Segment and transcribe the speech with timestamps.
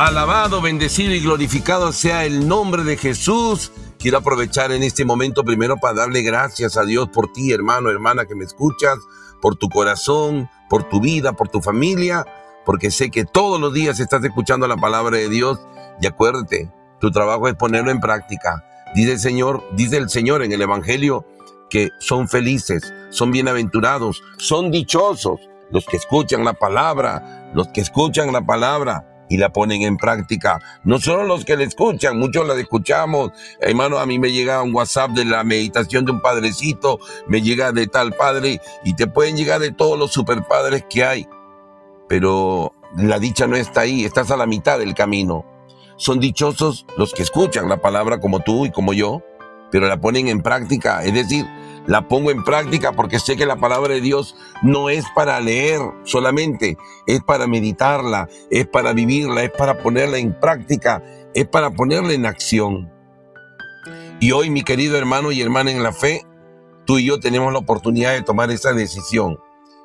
[0.00, 3.70] Alabado, bendecido y glorificado sea el nombre de Jesús.
[3.98, 8.24] Quiero aprovechar en este momento primero para darle gracias a Dios por ti, hermano, hermana,
[8.24, 8.96] que me escuchas,
[9.42, 12.24] por tu corazón, por tu vida, por tu familia,
[12.64, 15.60] porque sé que todos los días estás escuchando la palabra de Dios
[16.00, 18.64] y acuérdate, tu trabajo es ponerlo en práctica.
[18.94, 21.26] Dice el Señor, dice el Señor en el Evangelio
[21.68, 25.40] que son felices, son bienaventurados, son dichosos
[25.70, 30.60] los que escuchan la palabra, los que escuchan la palabra y la ponen en práctica.
[30.84, 33.30] No solo los que la escuchan, muchos la escuchamos.
[33.60, 36.98] Hermano, a mí me llega un WhatsApp de la meditación de un padrecito,
[37.28, 41.28] me llega de tal padre y te pueden llegar de todos los superpadres que hay.
[42.08, 45.46] Pero la dicha no está ahí, estás a la mitad del camino.
[45.96, 49.22] Son dichosos los que escuchan la palabra como tú y como yo,
[49.70, 51.04] pero la ponen en práctica.
[51.04, 51.46] Es decir,
[51.86, 55.80] la pongo en práctica porque sé que la palabra de Dios no es para leer
[56.04, 61.02] solamente, es para meditarla, es para vivirla, es para ponerla en práctica,
[61.34, 62.92] es para ponerla en acción.
[64.20, 66.26] Y hoy, mi querido hermano y hermana en la fe,
[66.84, 69.38] tú y yo tenemos la oportunidad de tomar esa decisión.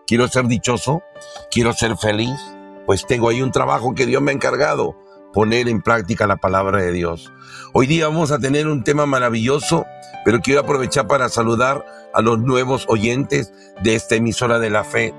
[0.08, 1.02] Quiero ser dichoso,
[1.50, 2.38] quiero ser feliz,
[2.86, 4.96] pues tengo ahí un trabajo que Dios me ha encargado,
[5.34, 7.32] poner en práctica la palabra de Dios.
[7.74, 9.86] Hoy día vamos a tener un tema maravilloso
[10.26, 15.14] pero quiero aprovechar para saludar a los nuevos oyentes de esta emisora de la fe.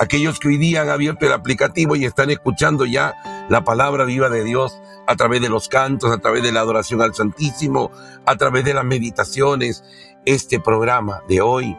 [0.00, 3.14] Aquellos que hoy día han abierto el aplicativo y están escuchando ya
[3.48, 7.00] la palabra viva de Dios a través de los cantos, a través de la adoración
[7.00, 7.90] al Santísimo,
[8.26, 9.84] a través de las meditaciones.
[10.26, 11.76] Este programa de hoy,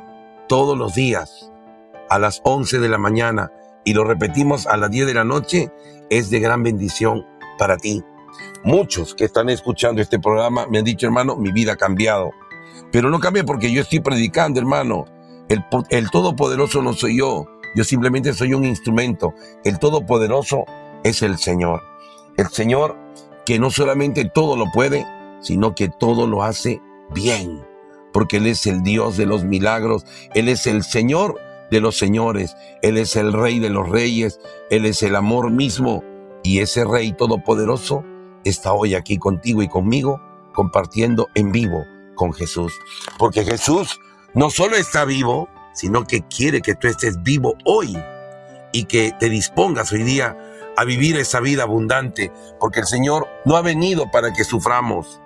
[0.48, 1.52] todos los días,
[2.10, 3.52] a las 11 de la mañana,
[3.84, 5.72] y lo repetimos a las 10 de la noche,
[6.10, 7.26] es de gran bendición
[7.58, 8.04] para ti.
[8.64, 12.32] Muchos que están escuchando este programa me han dicho, hermano, mi vida ha cambiado.
[12.92, 15.06] Pero no cambia porque yo estoy predicando, hermano.
[15.48, 17.46] El, el Todopoderoso no soy yo.
[17.76, 19.34] Yo simplemente soy un instrumento.
[19.64, 20.66] El Todopoderoso
[21.04, 21.82] es el Señor.
[22.38, 22.98] El Señor
[23.46, 25.06] que no solamente todo lo puede,
[25.42, 26.82] sino que todo lo hace
[27.14, 27.66] bien.
[28.14, 30.06] Porque Él es el Dios de los milagros.
[30.36, 31.40] Él es el Señor
[31.72, 32.56] de los señores.
[32.82, 34.40] Él es el Rey de los reyes.
[34.70, 36.04] Él es el amor mismo.
[36.44, 38.04] Y ese Rey Todopoderoso
[38.44, 40.22] está hoy aquí contigo y conmigo
[40.54, 41.86] compartiendo en vivo
[42.20, 42.74] con Jesús.
[43.18, 44.02] Porque Jesús
[44.34, 47.98] no solo está vivo, sino que quiere que tú estés vivo hoy
[48.74, 50.38] y que te dispongas hoy día
[50.76, 55.22] a vivir esa vida abundante, porque el Señor no ha venido para que suframos.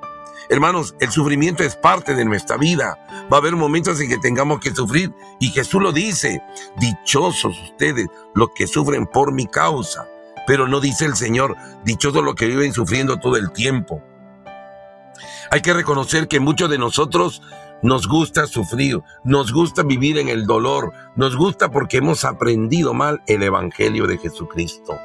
[0.49, 2.99] Hermanos, el sufrimiento es parte de nuestra vida.
[3.31, 6.43] Va a haber momentos en que tengamos que sufrir y Jesús lo dice,
[6.77, 8.05] dichosos ustedes
[8.35, 10.07] los que sufren por mi causa.
[10.45, 11.55] Pero no dice el Señor,
[11.85, 14.03] dichosos los que viven sufriendo todo el tiempo.
[15.51, 17.41] Hay que reconocer que muchos de nosotros
[17.81, 23.21] nos gusta sufrir, nos gusta vivir en el dolor, nos gusta porque hemos aprendido mal
[23.27, 24.97] el Evangelio de Jesucristo.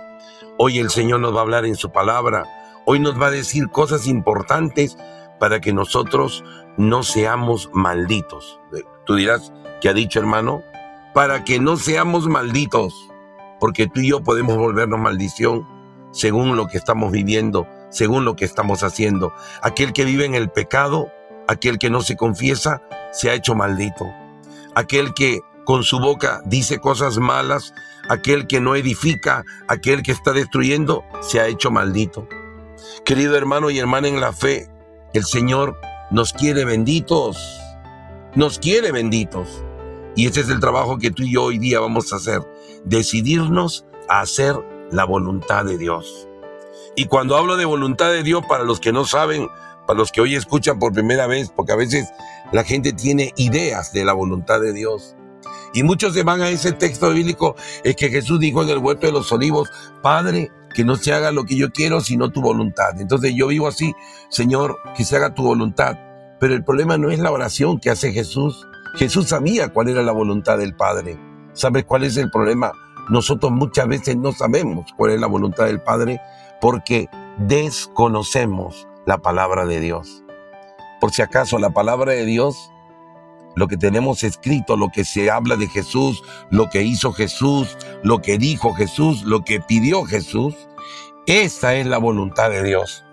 [0.58, 2.44] Hoy el Señor nos va a hablar en su palabra,
[2.86, 4.96] hoy nos va a decir cosas importantes
[5.40, 6.44] para que nosotros
[6.76, 8.60] no seamos malditos.
[9.06, 10.62] Tú dirás, ¿qué ha dicho hermano?
[11.14, 12.94] Para que no seamos malditos,
[13.58, 15.66] porque tú y yo podemos volvernos maldición
[16.12, 19.32] según lo que estamos viviendo según lo que estamos haciendo.
[19.62, 21.10] Aquel que vive en el pecado,
[21.46, 22.82] aquel que no se confiesa,
[23.12, 24.06] se ha hecho maldito.
[24.74, 27.74] Aquel que con su boca dice cosas malas,
[28.08, 32.26] aquel que no edifica, aquel que está destruyendo, se ha hecho maldito.
[33.04, 34.68] Querido hermano y hermana en la fe,
[35.14, 35.78] el Señor
[36.10, 37.60] nos quiere benditos,
[38.34, 39.64] nos quiere benditos.
[40.16, 42.40] Y ese es el trabajo que tú y yo hoy día vamos a hacer,
[42.84, 44.56] decidirnos a hacer
[44.90, 46.27] la voluntad de Dios.
[46.98, 49.46] Y cuando hablo de voluntad de Dios, para los que no saben,
[49.86, 52.08] para los que hoy escuchan por primera vez, porque a veces
[52.50, 55.14] la gente tiene ideas de la voluntad de Dios.
[55.74, 57.54] Y muchos se van a ese texto bíblico,
[57.84, 59.70] es que Jesús dijo en el huerto de los olivos,
[60.02, 63.00] Padre, que no se haga lo que yo quiero, sino tu voluntad.
[63.00, 63.94] Entonces yo vivo así,
[64.28, 65.96] Señor, que se haga tu voluntad.
[66.40, 68.66] Pero el problema no es la oración que hace Jesús.
[68.96, 71.16] Jesús sabía cuál era la voluntad del Padre.
[71.52, 72.72] ¿Sabes cuál es el problema?
[73.08, 76.20] Nosotros muchas veces no sabemos cuál es la voluntad del Padre
[76.60, 77.08] porque
[77.38, 80.24] desconocemos la palabra de Dios.
[81.00, 82.72] Por si acaso la palabra de Dios,
[83.54, 88.20] lo que tenemos escrito, lo que se habla de Jesús, lo que hizo Jesús, lo
[88.20, 90.54] que dijo Jesús, lo que pidió Jesús,
[91.26, 93.04] esa es la voluntad de Dios.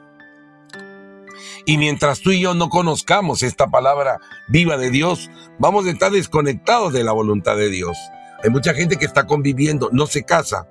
[1.66, 6.12] Y mientras tú y yo no conozcamos esta palabra viva de Dios, vamos a estar
[6.12, 7.98] desconectados de la voluntad de Dios.
[8.44, 10.68] Hay mucha gente que está conviviendo, no se casa,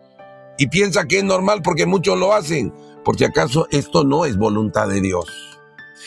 [0.58, 2.72] y piensa que es normal porque muchos lo hacen.
[3.04, 5.26] Por si acaso esto no es voluntad de Dios.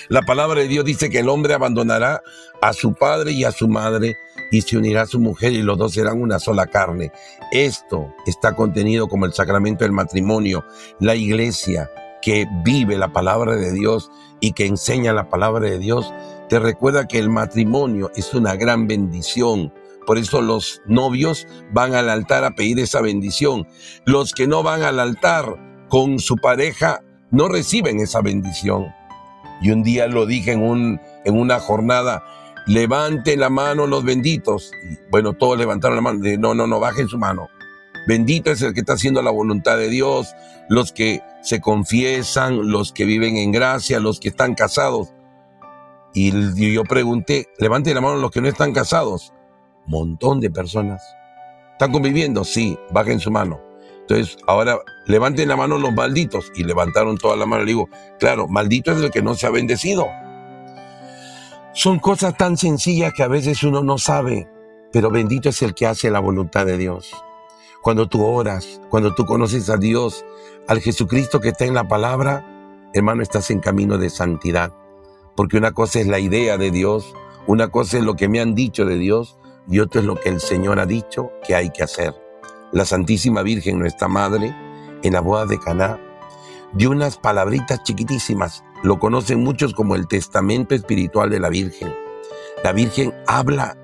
[0.09, 2.21] La palabra de Dios dice que el hombre abandonará
[2.61, 4.15] a su padre y a su madre
[4.51, 7.11] y se unirá a su mujer y los dos serán una sola carne.
[7.51, 10.63] Esto está contenido como el sacramento del matrimonio,
[10.99, 11.89] la iglesia,
[12.21, 14.09] que vive la palabra de Dios
[14.39, 16.11] y que enseña la palabra de Dios,
[16.49, 19.73] te recuerda que el matrimonio es una gran bendición.
[20.07, 23.67] Por eso los novios van al altar a pedir esa bendición.
[24.05, 28.87] Los que no van al altar con su pareja no reciben esa bendición.
[29.61, 32.23] Y un día lo dije en, un, en una jornada,
[32.67, 34.71] levante la mano los benditos.
[34.89, 36.21] Y bueno, todos levantaron la mano.
[36.39, 37.49] No, no, no, bajen su mano.
[38.07, 40.33] Bendito es el que está haciendo la voluntad de Dios,
[40.69, 45.09] los que se confiesan, los que viven en gracia, los que están casados.
[46.13, 46.31] Y
[46.73, 49.33] yo pregunté, levanten la mano los que no están casados.
[49.87, 51.01] Montón de personas.
[51.71, 52.43] ¿Están conviviendo?
[52.43, 53.59] Sí, bajen su mano.
[54.01, 56.51] Entonces, ahora levanten la mano los malditos.
[56.55, 57.63] Y levantaron toda la mano.
[57.63, 57.89] Le digo,
[58.19, 60.07] claro, maldito es el que no se ha bendecido.
[61.73, 64.49] Son cosas tan sencillas que a veces uno no sabe,
[64.91, 67.11] pero bendito es el que hace la voluntad de Dios.
[67.83, 70.25] Cuando tú oras, cuando tú conoces a Dios,
[70.67, 74.73] al Jesucristo que está en la palabra, hermano, estás en camino de santidad.
[75.35, 77.13] Porque una cosa es la idea de Dios,
[77.45, 79.37] una cosa es lo que me han dicho de Dios
[79.69, 82.13] y otra es lo que el Señor ha dicho que hay que hacer.
[82.71, 84.55] La Santísima Virgen, nuestra Madre,
[85.03, 85.99] en la boda de Caná,
[86.73, 88.63] dio unas palabritas chiquitísimas.
[88.83, 91.93] Lo conocen muchos como el testamento espiritual de la Virgen.
[92.63, 93.77] La Virgen habla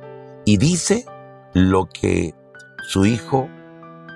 [0.46, 1.06] y dice
[1.54, 2.34] lo que
[2.88, 3.50] su Hijo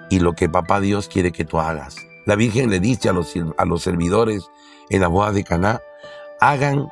[0.10, 1.96] y lo que papá Dios quiere que tú hagas.
[2.26, 4.50] La Virgen le dice a los, a los servidores
[4.90, 5.82] en la boda de Caná,
[6.40, 6.88] hagan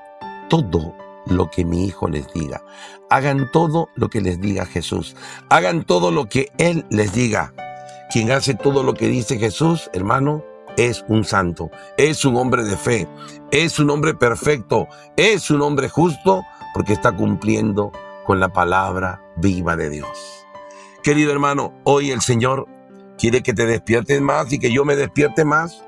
[0.49, 0.93] todo
[1.25, 2.63] lo que mi hijo les diga.
[3.09, 5.15] Hagan todo lo que les diga Jesús.
[5.49, 7.53] Hagan todo lo que Él les diga.
[8.11, 10.43] Quien hace todo lo que dice Jesús, hermano,
[10.77, 13.07] es un santo, es un hombre de fe,
[13.51, 16.43] es un hombre perfecto, es un hombre justo
[16.73, 17.91] porque está cumpliendo
[18.25, 20.45] con la palabra viva de Dios.
[21.03, 22.67] Querido hermano, hoy el Señor
[23.17, 25.83] quiere que te despiertes más y que yo me despierte más.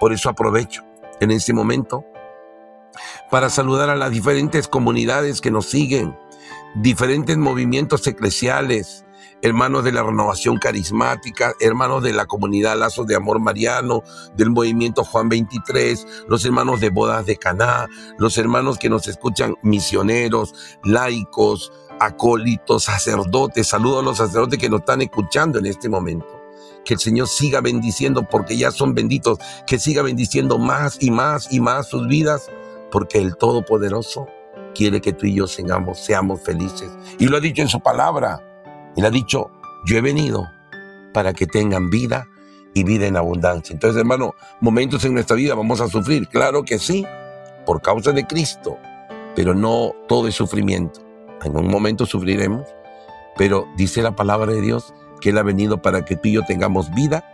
[0.00, 0.82] Por eso aprovecho
[1.20, 2.04] en este momento
[3.30, 6.16] para saludar a las diferentes comunidades que nos siguen,
[6.74, 9.04] diferentes movimientos eclesiales,
[9.42, 14.02] hermanos de la renovación carismática, hermanos de la comunidad Lazos de Amor Mariano,
[14.36, 19.54] del movimiento Juan 23, los hermanos de Bodas de Caná, los hermanos que nos escuchan
[19.62, 20.54] misioneros,
[20.84, 23.66] laicos, acólitos, sacerdotes.
[23.66, 26.42] Saludo a los sacerdotes que nos están escuchando en este momento
[26.84, 31.52] que el Señor siga bendiciendo porque ya son benditos, que siga bendiciendo más y más
[31.52, 32.50] y más sus vidas,
[32.92, 34.28] porque el Todopoderoso
[34.74, 36.90] quiere que tú y yo seamos, seamos felices.
[37.18, 38.40] Y lo ha dicho en su palabra.
[38.94, 39.50] Le ha dicho,
[39.86, 40.46] yo he venido
[41.12, 42.28] para que tengan vida
[42.74, 43.72] y vida en abundancia.
[43.72, 47.04] Entonces, hermano, momentos en nuestra vida vamos a sufrir, claro que sí,
[47.66, 48.76] por causa de Cristo,
[49.34, 51.00] pero no todo es sufrimiento.
[51.42, 52.66] En un momento sufriremos,
[53.36, 56.42] pero dice la palabra de Dios que Él ha venido para que tú y yo
[56.44, 57.24] tengamos vida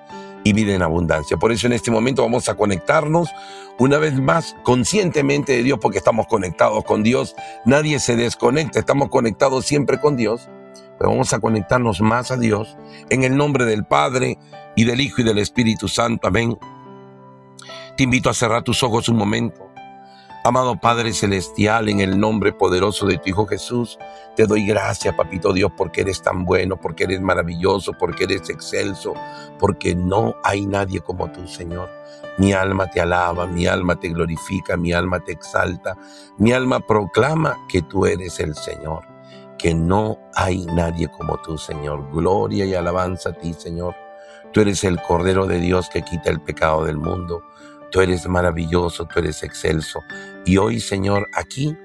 [0.44, 1.36] y vida en abundancia.
[1.36, 3.30] Por eso en este momento vamos a conectarnos
[3.78, 7.34] una vez más conscientemente de Dios porque estamos conectados con Dios.
[7.64, 10.48] Nadie se desconecta, estamos conectados siempre con Dios.
[10.98, 12.76] Pero vamos a conectarnos más a Dios
[13.08, 14.36] en el nombre del Padre
[14.74, 16.26] y del Hijo y del Espíritu Santo.
[16.26, 16.58] Amén.
[17.96, 19.67] Te invito a cerrar tus ojos un momento.
[20.44, 23.98] Amado Padre Celestial, en el nombre poderoso de tu Hijo Jesús,
[24.36, 29.14] te doy gracias, Papito Dios, porque eres tan bueno, porque eres maravilloso, porque eres excelso,
[29.58, 31.90] porque no hay nadie como tú, Señor.
[32.38, 35.96] Mi alma te alaba, mi alma te glorifica, mi alma te exalta,
[36.38, 39.04] mi alma proclama que tú eres el Señor,
[39.58, 42.10] que no hay nadie como tú, Señor.
[42.12, 43.96] Gloria y alabanza a ti, Señor.
[44.52, 47.42] Tú eres el Cordero de Dios que quita el pecado del mundo.
[47.90, 50.00] Tú eres maravilloso, tú eres excelso.
[50.44, 51.76] Y hoy, Señor, aquí,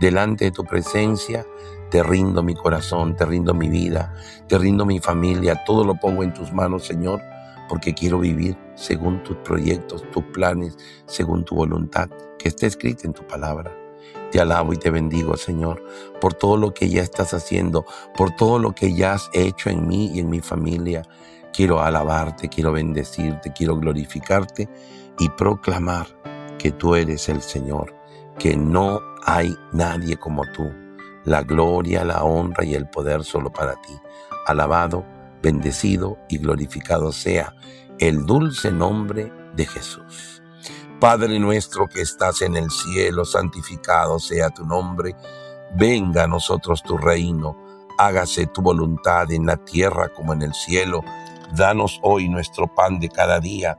[0.00, 1.46] delante de tu presencia,
[1.90, 4.12] te rindo mi corazón, te rindo mi vida,
[4.48, 7.22] te rindo mi familia, todo lo pongo en tus manos, Señor,
[7.68, 12.08] porque quiero vivir según tus proyectos, tus planes, según tu voluntad,
[12.38, 13.72] que esté escrita en tu palabra.
[14.32, 15.84] Te alabo y te bendigo, Señor,
[16.20, 19.86] por todo lo que ya estás haciendo, por todo lo que ya has hecho en
[19.86, 21.02] mí y en mi familia.
[21.52, 24.68] Quiero alabarte, quiero bendecirte, quiero glorificarte
[25.18, 26.06] y proclamar
[26.58, 27.94] que tú eres el Señor,
[28.38, 30.72] que no hay nadie como tú.
[31.24, 33.94] La gloria, la honra y el poder solo para ti.
[34.46, 35.04] Alabado,
[35.42, 37.54] bendecido y glorificado sea
[37.98, 40.42] el dulce nombre de Jesús.
[41.00, 45.14] Padre nuestro que estás en el cielo, santificado sea tu nombre.
[45.76, 47.56] Venga a nosotros tu reino.
[47.98, 51.02] Hágase tu voluntad en la tierra como en el cielo.
[51.54, 53.78] Danos hoy nuestro pan de cada día.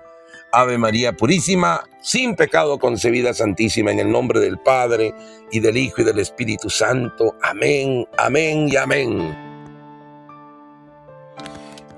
[0.51, 5.13] Ave María Purísima, sin pecado concebida, Santísima, en el nombre del Padre,
[5.51, 7.35] y del Hijo, y del Espíritu Santo.
[7.41, 9.51] Amén, amén y amén.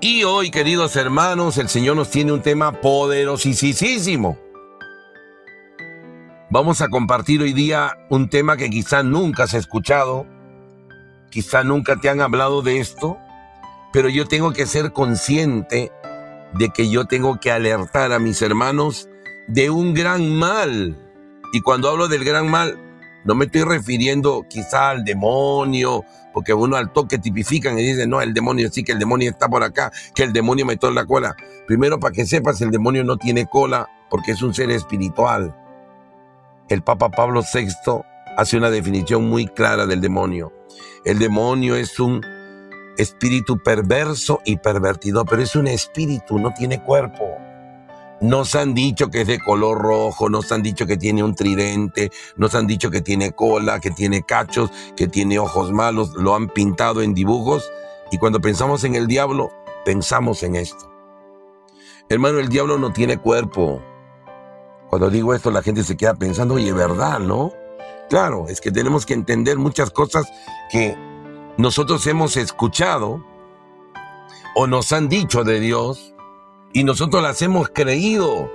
[0.00, 4.38] Y hoy, queridos hermanos, el Señor nos tiene un tema poderosísimo.
[6.50, 10.26] Vamos a compartir hoy día un tema que quizá nunca has escuchado,
[11.30, 13.18] quizá nunca te han hablado de esto,
[13.92, 15.90] pero yo tengo que ser consciente
[16.58, 19.08] de que yo tengo que alertar a mis hermanos
[19.48, 20.96] de un gran mal.
[21.52, 22.78] Y cuando hablo del gran mal,
[23.24, 28.20] no me estoy refiriendo quizá al demonio, porque uno al toque tipifican y dicen, no,
[28.20, 31.06] el demonio sí, que el demonio está por acá, que el demonio metió en la
[31.06, 31.36] cola.
[31.66, 35.56] Primero, para que sepas, el demonio no tiene cola porque es un ser espiritual.
[36.68, 37.68] El Papa Pablo VI
[38.36, 40.52] hace una definición muy clara del demonio.
[41.04, 42.20] El demonio es un
[42.98, 47.24] espíritu perverso y pervertido, pero es un espíritu, no tiene cuerpo.
[48.20, 52.10] Nos han dicho que es de color rojo, nos han dicho que tiene un tridente,
[52.36, 56.48] nos han dicho que tiene cola, que tiene cachos, que tiene ojos malos, lo han
[56.48, 57.70] pintado en dibujos
[58.10, 59.50] y cuando pensamos en el diablo,
[59.84, 60.90] pensamos en esto.
[62.08, 63.82] Hermano, el diablo no tiene cuerpo.
[64.88, 67.52] Cuando digo esto, la gente se queda pensando, oye, ¿verdad, no?
[68.08, 70.24] Claro, es que tenemos que entender muchas cosas
[70.70, 70.96] que
[71.56, 73.24] nosotros hemos escuchado
[74.56, 76.14] o nos han dicho de Dios
[76.72, 78.50] y nosotros las hemos creído.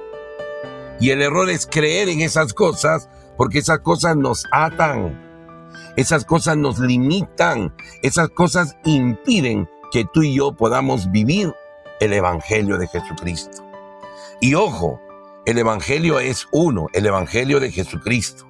[0.99, 5.17] Y el error es creer en esas cosas porque esas cosas nos atan,
[5.95, 11.53] esas cosas nos limitan, esas cosas impiden que tú y yo podamos vivir
[12.01, 13.63] el Evangelio de Jesucristo.
[14.41, 14.99] Y ojo,
[15.45, 18.45] el Evangelio es uno, el Evangelio de Jesucristo.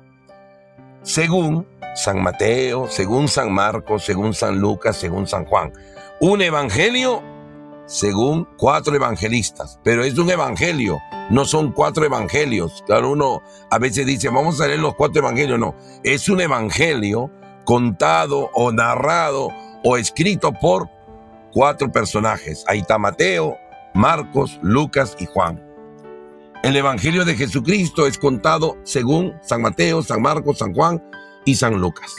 [1.04, 1.68] Según
[2.04, 5.74] San Mateo, según San Marcos, según San Lucas, según San Juan.
[6.22, 7.22] Un Evangelio
[7.90, 11.00] según cuatro evangelistas, pero es un evangelio,
[11.32, 12.84] no son cuatro evangelios.
[12.86, 13.42] Claro, uno
[13.72, 17.32] a veces dice, vamos a leer los cuatro evangelios, no, es un evangelio
[17.66, 19.50] contado o narrado
[19.84, 20.88] o escrito por
[21.52, 22.64] cuatro personajes.
[22.68, 23.58] Ahí está Mateo,
[23.96, 25.60] Marcos, Lucas y Juan.
[26.62, 31.02] El Evangelio de Jesucristo es contado según San Mateo, San Marcos, San Juan
[31.50, 32.16] y San Lucas.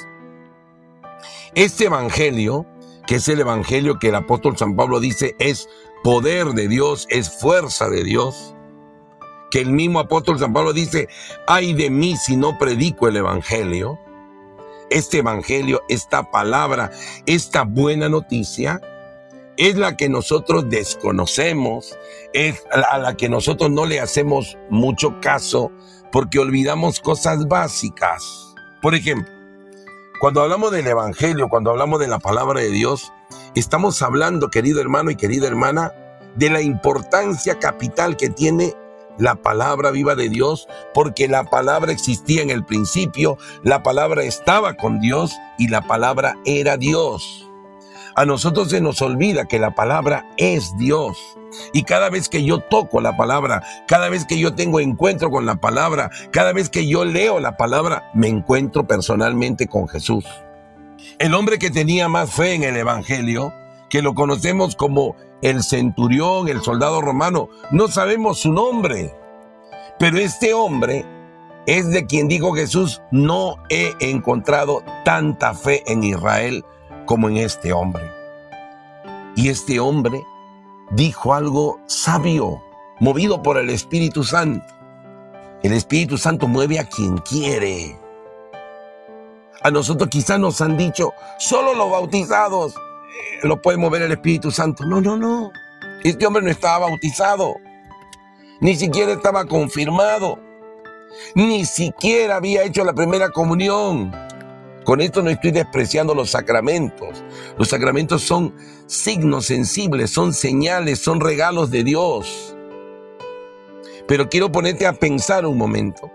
[1.54, 2.66] Este Evangelio
[3.10, 5.68] que es el Evangelio que el apóstol San Pablo dice es
[6.04, 8.54] poder de Dios, es fuerza de Dios.
[9.50, 11.08] Que el mismo apóstol San Pablo dice,
[11.49, 13.99] ay de mí si no predico el Evangelio.
[14.90, 16.92] Este Evangelio, esta palabra,
[17.26, 18.80] esta buena noticia,
[19.56, 21.99] es la que nosotros desconocemos,
[22.32, 25.72] es a la que nosotros no le hacemos mucho caso
[26.12, 28.50] porque olvidamos cosas básicas.
[28.80, 29.30] Por ejemplo,
[30.20, 33.12] cuando hablamos del Evangelio, cuando hablamos de la palabra de Dios,
[33.54, 35.92] estamos hablando, querido hermano y querida hermana,
[36.37, 38.75] de la importancia capital que tiene
[39.18, 44.75] la palabra viva de Dios, porque la palabra existía en el principio, la palabra estaba
[44.75, 47.50] con Dios y la palabra era Dios.
[48.21, 51.17] A nosotros se nos olvida que la palabra es Dios.
[51.73, 55.47] Y cada vez que yo toco la palabra, cada vez que yo tengo encuentro con
[55.47, 60.27] la palabra, cada vez que yo leo la palabra, me encuentro personalmente con Jesús.
[61.19, 63.55] El hombre que tenía más fe en el Evangelio,
[63.89, 69.15] que lo conocemos como el centurión, el soldado romano, no sabemos su nombre.
[69.99, 71.07] Pero este hombre
[71.65, 76.67] es de quien dijo Jesús, no he encontrado tanta fe en Israel
[77.11, 78.09] como en este hombre.
[79.35, 80.25] Y este hombre
[80.93, 82.62] dijo algo sabio,
[83.00, 84.64] movido por el Espíritu Santo.
[85.64, 87.99] El Espíritu Santo mueve a quien quiere.
[89.61, 94.52] A nosotros quizás nos han dicho, solo los bautizados eh, lo puede mover el Espíritu
[94.52, 94.85] Santo.
[94.85, 95.50] No, no, no.
[96.05, 97.57] Este hombre no estaba bautizado.
[98.61, 100.38] Ni siquiera estaba confirmado.
[101.35, 104.29] Ni siquiera había hecho la primera comunión.
[104.90, 107.23] Con esto no estoy despreciando los sacramentos.
[107.56, 108.56] Los sacramentos son
[108.88, 112.56] signos sensibles, son señales, son regalos de Dios.
[114.09, 116.11] Pero quiero ponerte a pensar un momento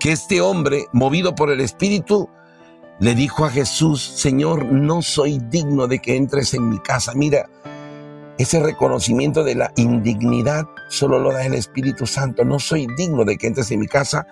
[0.00, 2.30] que este hombre, movido por el Espíritu,
[2.98, 7.12] le dijo a Jesús, Señor, no soy digno de que entres en mi casa.
[7.14, 7.50] Mira,
[8.38, 12.44] ese reconocimiento de la indignidad solo lo da el Espíritu Santo.
[12.44, 14.26] No soy digno de que entres en mi casa,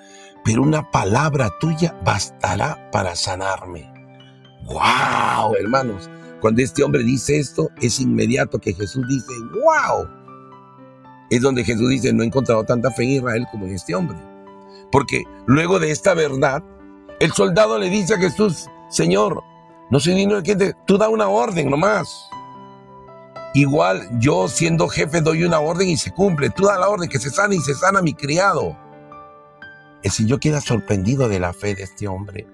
[0.44, 3.92] pero una palabra tuya bastará para sanarme.
[4.64, 6.10] ¡Wow, hermanos!
[6.40, 10.22] Cuando este hombre dice esto, es inmediato que Jesús dice, ¡Wow!
[11.32, 14.18] es donde Jesús dice, no he encontrado tanta fe en Israel como en este hombre.
[14.90, 16.62] Porque luego de esta verdad,
[17.20, 19.42] el soldado le dice a Jesús, Señor,
[19.90, 22.28] no soy digno de que tú da una orden nomás.
[23.54, 26.50] Igual yo siendo jefe doy una orden y se cumple.
[26.50, 28.76] Tú da la orden que se sana y se sana mi criado.
[30.02, 32.46] El Señor queda sorprendido de la fe de este hombre.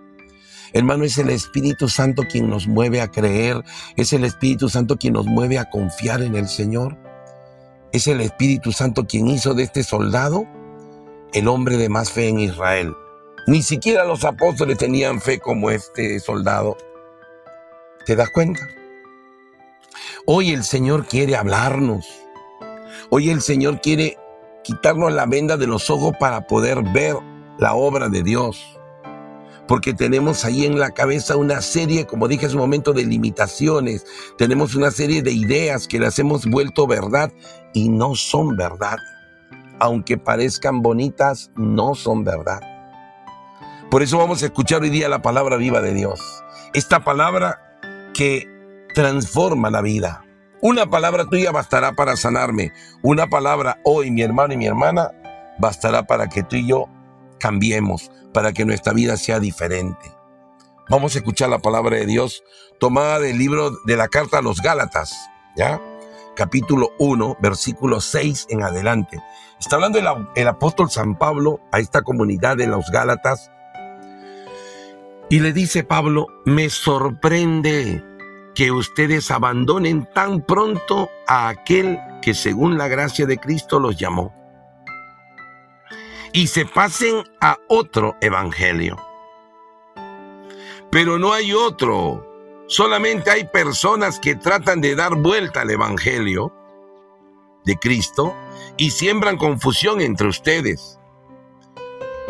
[0.72, 3.64] Hermano, es el Espíritu Santo quien nos mueve a creer,
[3.96, 6.98] es el Espíritu Santo quien nos mueve a confiar en el Señor.
[7.92, 10.46] Es el Espíritu Santo quien hizo de este soldado
[11.32, 12.94] el hombre de más fe en Israel.
[13.46, 16.76] Ni siquiera los apóstoles tenían fe como este soldado.
[18.04, 18.60] ¿Te das cuenta?
[20.26, 22.06] Hoy el Señor quiere hablarnos.
[23.10, 24.18] Hoy el Señor quiere
[24.64, 27.16] quitarnos la venda de los ojos para poder ver
[27.58, 28.78] la obra de Dios
[29.68, 34.04] porque tenemos ahí en la cabeza una serie, como dije hace un momento, de limitaciones,
[34.38, 37.30] tenemos una serie de ideas que las hemos vuelto verdad
[37.74, 38.96] y no son verdad.
[39.78, 42.60] Aunque parezcan bonitas, no son verdad.
[43.90, 46.20] Por eso vamos a escuchar hoy día la palabra viva de Dios.
[46.72, 47.78] Esta palabra
[48.14, 48.48] que
[48.94, 50.24] transforma la vida.
[50.60, 52.72] Una palabra tuya bastará para sanarme.
[53.02, 55.10] Una palabra hoy, mi hermano y mi hermana,
[55.58, 56.86] bastará para que tú y yo
[57.38, 60.12] cambiemos, para que nuestra vida sea diferente.
[60.88, 62.42] Vamos a escuchar la palabra de Dios
[62.80, 65.14] tomada del libro de la carta a los Gálatas,
[65.54, 65.80] ¿ya?
[66.34, 69.20] Capítulo 1, versículo 6 en adelante.
[69.60, 69.98] Está hablando
[70.34, 73.50] el, apóstol San Pablo a esta comunidad de los Gálatas
[75.28, 78.02] y le dice Pablo, me sorprende
[78.58, 84.34] que ustedes abandonen tan pronto a aquel que según la gracia de Cristo los llamó
[86.32, 88.96] y se pasen a otro evangelio.
[90.90, 92.26] Pero no hay otro.
[92.66, 96.52] Solamente hay personas que tratan de dar vuelta al evangelio
[97.64, 98.34] de Cristo
[98.76, 100.98] y siembran confusión entre ustedes.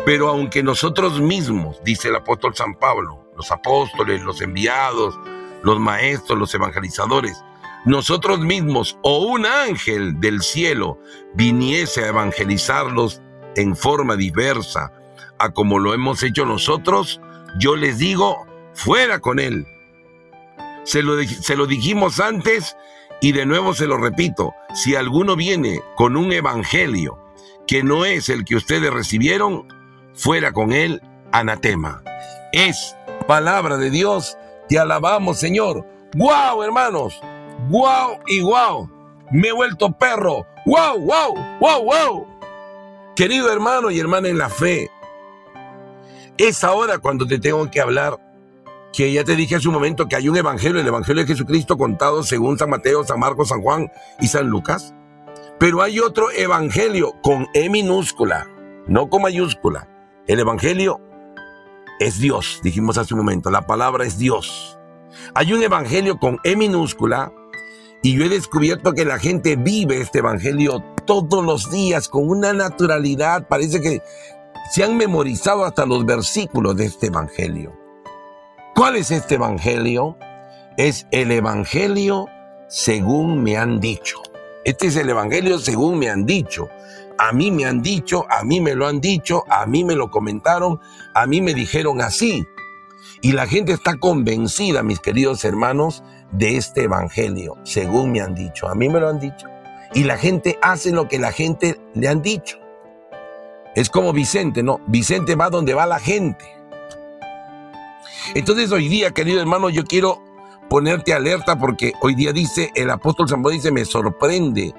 [0.05, 5.19] Pero aunque nosotros mismos, dice el apóstol San Pablo, los apóstoles, los enviados,
[5.63, 7.43] los maestros, los evangelizadores,
[7.85, 10.99] nosotros mismos o un ángel del cielo
[11.33, 13.21] viniese a evangelizarlos
[13.55, 14.91] en forma diversa
[15.39, 17.21] a como lo hemos hecho nosotros,
[17.57, 19.65] yo les digo, fuera con él.
[20.83, 22.75] Se lo, se lo dijimos antes
[23.21, 27.17] y de nuevo se lo repito, si alguno viene con un evangelio
[27.67, 29.67] que no es el que ustedes recibieron,
[30.13, 32.01] fuera con él anatema.
[32.51, 32.95] Es
[33.27, 34.37] palabra de Dios,
[34.69, 35.85] te alabamos Señor.
[36.15, 37.19] ¡Wow, hermanos!
[37.69, 38.89] ¡Wow y wow!
[39.31, 40.45] Me he vuelto perro.
[40.65, 42.27] ¡Wow, wow, wow, wow!
[43.15, 44.89] Querido hermano y hermana en la fe,
[46.37, 48.17] es ahora cuando te tengo que hablar
[48.93, 51.77] que ya te dije hace un momento que hay un evangelio, el evangelio de Jesucristo
[51.77, 54.95] contado según San Mateo, San Marcos, San Juan y San Lucas.
[55.59, 58.47] Pero hay otro evangelio con E minúscula,
[58.87, 59.87] no con mayúscula.
[60.27, 61.01] El evangelio
[61.99, 64.77] es Dios, dijimos hace un momento, la palabra es Dios.
[65.33, 67.31] Hay un evangelio con E minúscula
[68.01, 72.53] y yo he descubierto que la gente vive este evangelio todos los días con una
[72.53, 73.47] naturalidad.
[73.47, 74.01] Parece que
[74.71, 77.73] se han memorizado hasta los versículos de este evangelio.
[78.75, 80.17] ¿Cuál es este evangelio?
[80.77, 82.27] Es el evangelio
[82.69, 84.21] según me han dicho.
[84.63, 86.69] Este es el evangelio según me han dicho.
[87.19, 90.09] A mí me han dicho, a mí me lo han dicho, a mí me lo
[90.09, 90.79] comentaron,
[91.13, 92.47] a mí me dijeron así.
[93.21, 96.01] Y la gente está convencida, mis queridos hermanos,
[96.31, 98.69] de este evangelio, según me han dicho.
[98.69, 99.47] A mí me lo han dicho.
[99.93, 102.57] Y la gente hace lo que la gente le han dicho.
[103.75, 104.79] Es como Vicente, ¿no?
[104.87, 106.45] Vicente va donde va la gente.
[108.33, 110.21] Entonces hoy día, querido hermano, yo quiero
[110.69, 114.73] ponerte alerta porque hoy día dice, el apóstol San Pablo dice, me sorprende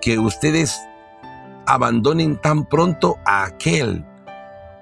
[0.00, 0.80] que ustedes
[1.66, 4.04] abandonen tan pronto a aquel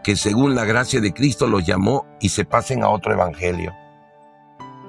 [0.03, 3.73] que según la gracia de Cristo los llamó y se pasen a otro evangelio.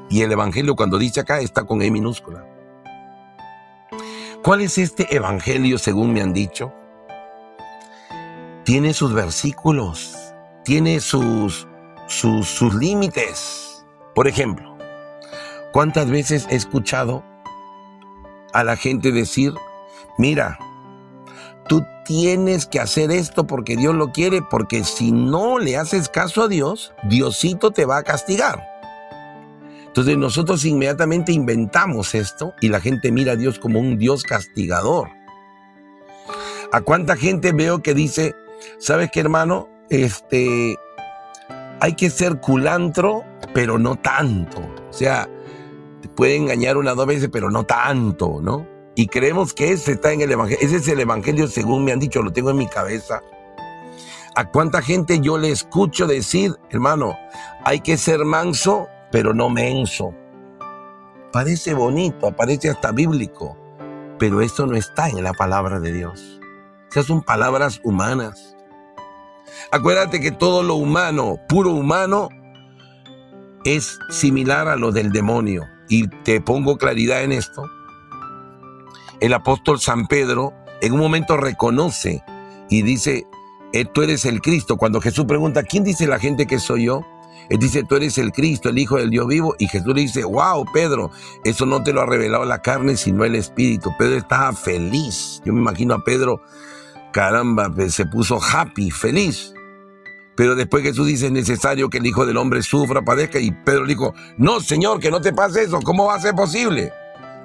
[0.10, 2.46] Y el Evangelio cuando dice acá está con E minúscula.
[4.44, 6.74] ¿Cuál es este Evangelio según me han dicho?
[8.64, 10.16] Tiene sus versículos,
[10.64, 11.68] tiene sus,
[12.08, 13.86] sus, sus límites.
[14.14, 14.78] Por ejemplo,
[15.72, 17.24] ¿cuántas veces he escuchado
[18.54, 19.54] a la gente decir,
[20.18, 20.60] mira,
[22.06, 26.48] tienes que hacer esto porque Dios lo quiere, porque si no le haces caso a
[26.48, 28.64] Dios, Diosito te va a castigar.
[29.86, 35.10] Entonces nosotros inmediatamente inventamos esto y la gente mira a Dios como un Dios castigador.
[36.72, 38.34] ¿A cuánta gente veo que dice,
[38.80, 39.70] ¿sabes qué hermano?
[39.92, 40.76] Este,
[41.80, 44.62] hay que ser culantro, pero no tanto.
[44.90, 45.30] O sea,
[46.02, 48.73] te puede engañar una o dos veces, pero no tanto, ¿no?
[48.96, 50.66] Y creemos que ese está en el Evangelio.
[50.66, 53.22] Ese es el Evangelio según me han dicho, lo tengo en mi cabeza.
[54.36, 57.16] ¿A cuánta gente yo le escucho decir, hermano,
[57.64, 60.14] hay que ser manso, pero no menso?
[61.32, 63.58] Parece bonito, parece hasta bíblico,
[64.18, 66.40] pero esto no está en la palabra de Dios.
[66.90, 68.56] Esas son palabras humanas.
[69.72, 72.30] Acuérdate que todo lo humano, puro humano,
[73.66, 75.64] es similar a lo del demonio.
[75.90, 77.64] Y te pongo claridad en esto.
[79.20, 82.24] El apóstol San Pedro en un momento reconoce
[82.70, 83.26] y dice,
[83.74, 84.78] eh, tú eres el Cristo.
[84.78, 87.02] Cuando Jesús pregunta, ¿quién dice la gente que soy yo?
[87.50, 89.56] Él dice, tú eres el Cristo, el Hijo del Dios vivo.
[89.60, 91.12] Y Jesús le dice, wow, Pedro,
[91.44, 93.92] eso no te lo ha revelado la carne, sino el Espíritu.
[93.98, 95.42] Pedro estaba feliz.
[95.46, 96.42] Yo me imagino a Pedro,
[97.12, 99.54] caramba, pues, se puso happy, feliz.
[100.36, 103.40] Pero después Jesús dice, es necesario que el Hijo del Hombre sufra, padezca.
[103.40, 105.80] Y Pedro dijo, no, Señor, que no te pase eso.
[105.82, 106.92] ¿Cómo va a ser posible?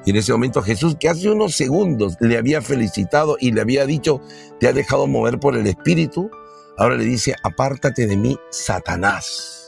[0.04, 3.86] Y en ese momento Jesús, que hace unos segundos le había felicitado y le había
[3.86, 4.20] dicho,
[4.60, 6.30] te ha dejado mover por el Espíritu,
[6.76, 9.58] ahora le dice, apártate de mí, Satanás.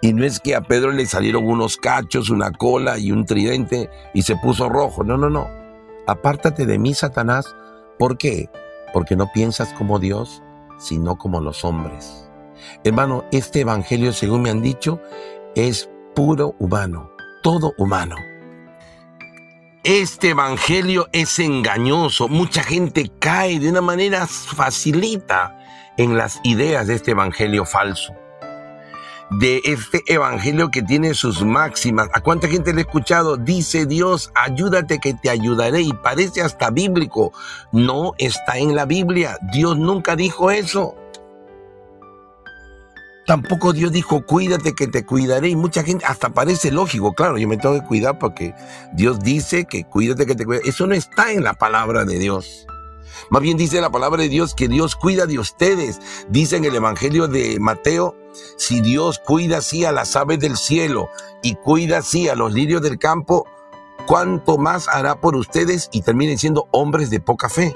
[0.00, 3.90] Y no es que a Pedro le salieron unos cachos, una cola y un tridente
[4.14, 5.02] y se puso rojo.
[5.02, 5.48] No, no, no.
[6.06, 7.46] Apártate de mí, Satanás.
[7.98, 8.48] ¿Por qué?
[8.92, 10.42] Porque no piensas como Dios,
[10.78, 12.30] sino como los hombres.
[12.84, 15.00] Hermano, este evangelio, según me han dicho,
[15.56, 17.10] es puro humano,
[17.42, 18.16] todo humano.
[19.88, 22.28] Este evangelio es engañoso.
[22.28, 25.58] Mucha gente cae de una manera facilita
[25.96, 28.12] en las ideas de este evangelio falso.
[29.30, 32.10] De este evangelio que tiene sus máximas.
[32.12, 33.38] ¿A cuánta gente le he escuchado?
[33.38, 35.80] Dice Dios, ayúdate que te ayudaré.
[35.80, 37.32] Y parece hasta bíblico.
[37.72, 39.38] No está en la Biblia.
[39.54, 40.96] Dios nunca dijo eso.
[43.28, 45.50] Tampoco Dios dijo, cuídate que te cuidaré.
[45.50, 48.54] Y mucha gente, hasta parece lógico, claro, yo me tengo que cuidar porque
[48.94, 50.66] Dios dice que cuídate que te cuidaré.
[50.66, 52.66] Eso no está en la palabra de Dios.
[53.28, 56.00] Más bien dice la palabra de Dios que Dios cuida de ustedes.
[56.30, 58.16] Dice en el Evangelio de Mateo,
[58.56, 61.10] si Dios cuida así a las aves del cielo
[61.42, 63.46] y cuida así a los lirios del campo,
[64.06, 67.74] ¿cuánto más hará por ustedes y terminen siendo hombres de poca fe?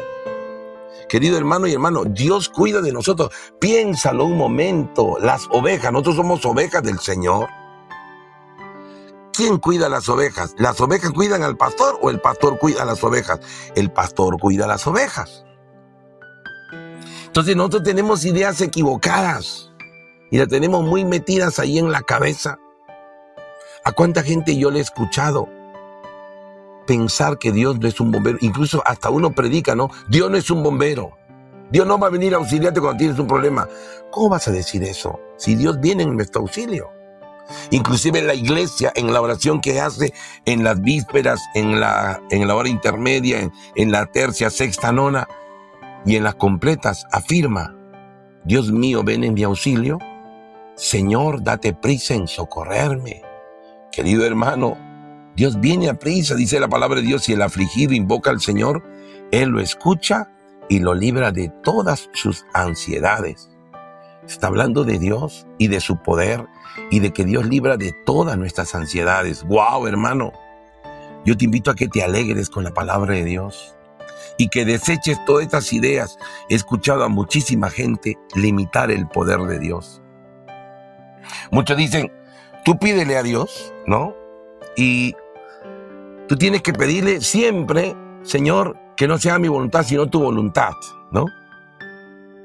[1.12, 3.28] Querido hermano y hermano, Dios cuida de nosotros.
[3.60, 5.18] Piénsalo un momento.
[5.20, 7.50] Las ovejas, nosotros somos ovejas del Señor.
[9.34, 10.54] ¿Quién cuida las ovejas?
[10.56, 13.40] ¿Las ovejas cuidan al pastor o el pastor cuida a las ovejas?
[13.74, 15.44] El pastor cuida a las ovejas.
[17.26, 19.70] Entonces nosotros tenemos ideas equivocadas
[20.30, 22.58] y las tenemos muy metidas ahí en la cabeza.
[23.84, 25.46] ¿A cuánta gente yo le he escuchado?
[26.86, 28.38] Pensar que Dios no es un bombero.
[28.40, 29.90] Incluso hasta uno predica, ¿no?
[30.08, 31.16] Dios no es un bombero.
[31.70, 33.66] Dios no va a venir a auxiliarte cuando tienes un problema.
[34.10, 35.18] ¿Cómo vas a decir eso?
[35.38, 36.90] Si Dios viene en nuestro auxilio.
[37.70, 40.12] Inclusive la iglesia, en la oración que hace
[40.44, 45.26] en las vísperas, en la, en la hora intermedia, en, en la tercia, sexta, nona
[46.04, 47.74] y en las completas, afirma,
[48.44, 49.98] Dios mío, ven en mi auxilio.
[50.76, 53.22] Señor, date prisa en socorrerme.
[53.90, 54.76] Querido hermano,
[55.34, 58.82] Dios viene a prisa, dice la palabra de Dios, y el afligido invoca al Señor,
[59.30, 60.30] Él lo escucha
[60.68, 63.50] y lo libra de todas sus ansiedades.
[64.26, 66.46] Está hablando de Dios y de su poder
[66.90, 69.42] y de que Dios libra de todas nuestras ansiedades.
[69.44, 70.32] ¡Wow, hermano!
[71.24, 73.76] Yo te invito a que te alegres con la palabra de Dios
[74.38, 76.18] y que deseches todas estas ideas.
[76.48, 80.02] He escuchado a muchísima gente limitar el poder de Dios.
[81.50, 82.12] Muchos dicen,
[82.64, 84.14] tú pídele a Dios, ¿no?
[84.76, 85.14] Y
[86.32, 90.72] Tú tienes que pedirle siempre, Señor, que no sea mi voluntad, sino tu voluntad,
[91.10, 91.26] ¿no?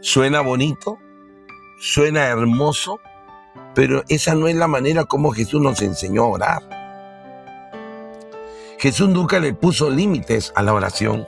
[0.02, 0.98] Suena bonito,
[1.80, 3.00] suena hermoso,
[3.74, 6.70] pero esa no es la manera como Jesús nos enseñó a orar.
[8.78, 11.26] Jesús nunca le puso límites a la oración.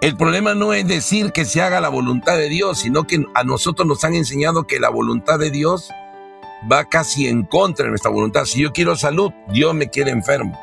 [0.00, 3.42] El problema no es decir que se haga la voluntad de Dios, sino que a
[3.42, 5.90] nosotros nos han enseñado que la voluntad de Dios
[6.70, 8.44] va casi en contra de nuestra voluntad.
[8.44, 10.58] Si yo quiero salud, Dios me quiere enfermo.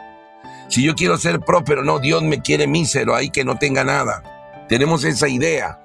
[0.68, 4.66] Si yo quiero ser próspero, no, Dios me quiere mísero, ahí que no tenga nada.
[4.70, 5.80] Tenemos esa idea.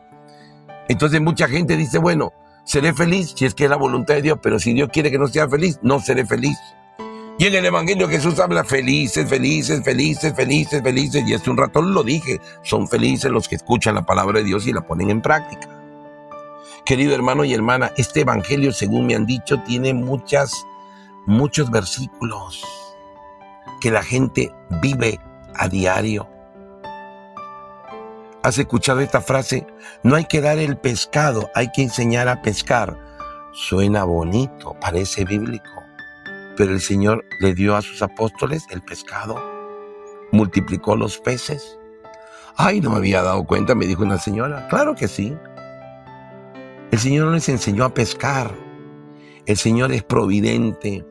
[0.88, 2.32] Entonces mucha gente dice, bueno,
[2.64, 5.18] seré feliz si es que es la voluntad de Dios, pero si Dios quiere que
[5.18, 6.56] no sea feliz, no seré feliz.
[7.38, 11.24] Y en el Evangelio Jesús habla felices, felices, felices, felices, felices.
[11.26, 14.66] Y hace un ratón lo dije, son felices los que escuchan la palabra de Dios
[14.66, 15.75] y la ponen en práctica.
[16.86, 20.52] Querido hermano y hermana, este evangelio, según me han dicho, tiene muchas,
[21.26, 22.64] muchos versículos
[23.80, 25.18] que la gente vive
[25.56, 26.28] a diario.
[28.44, 29.66] ¿Has escuchado esta frase?
[30.04, 32.96] No hay que dar el pescado, hay que enseñar a pescar.
[33.52, 35.82] Suena bonito, parece bíblico,
[36.56, 39.42] pero el Señor le dio a sus apóstoles el pescado.
[40.30, 41.80] multiplicó los peces.
[42.56, 44.68] Ay, no me había dado cuenta, me dijo una señora.
[44.68, 45.36] Claro que sí.
[46.96, 48.54] El Señor nos enseñó a pescar.
[49.44, 51.04] El Señor es providente.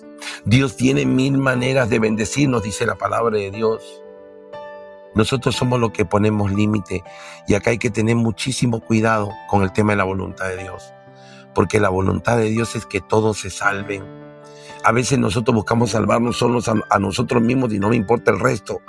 [0.44, 4.02] Dios tiene mil maneras de bendecirnos, dice la palabra de Dios.
[5.14, 7.04] Nosotros somos los que ponemos límite
[7.48, 10.92] y acá hay que tener muchísimo cuidado con el tema de la voluntad de Dios,
[11.54, 14.04] porque la voluntad de Dios es que todos se salven.
[14.84, 18.82] A veces nosotros buscamos salvarnos solos a, nosotros mismos y no me importa el resto.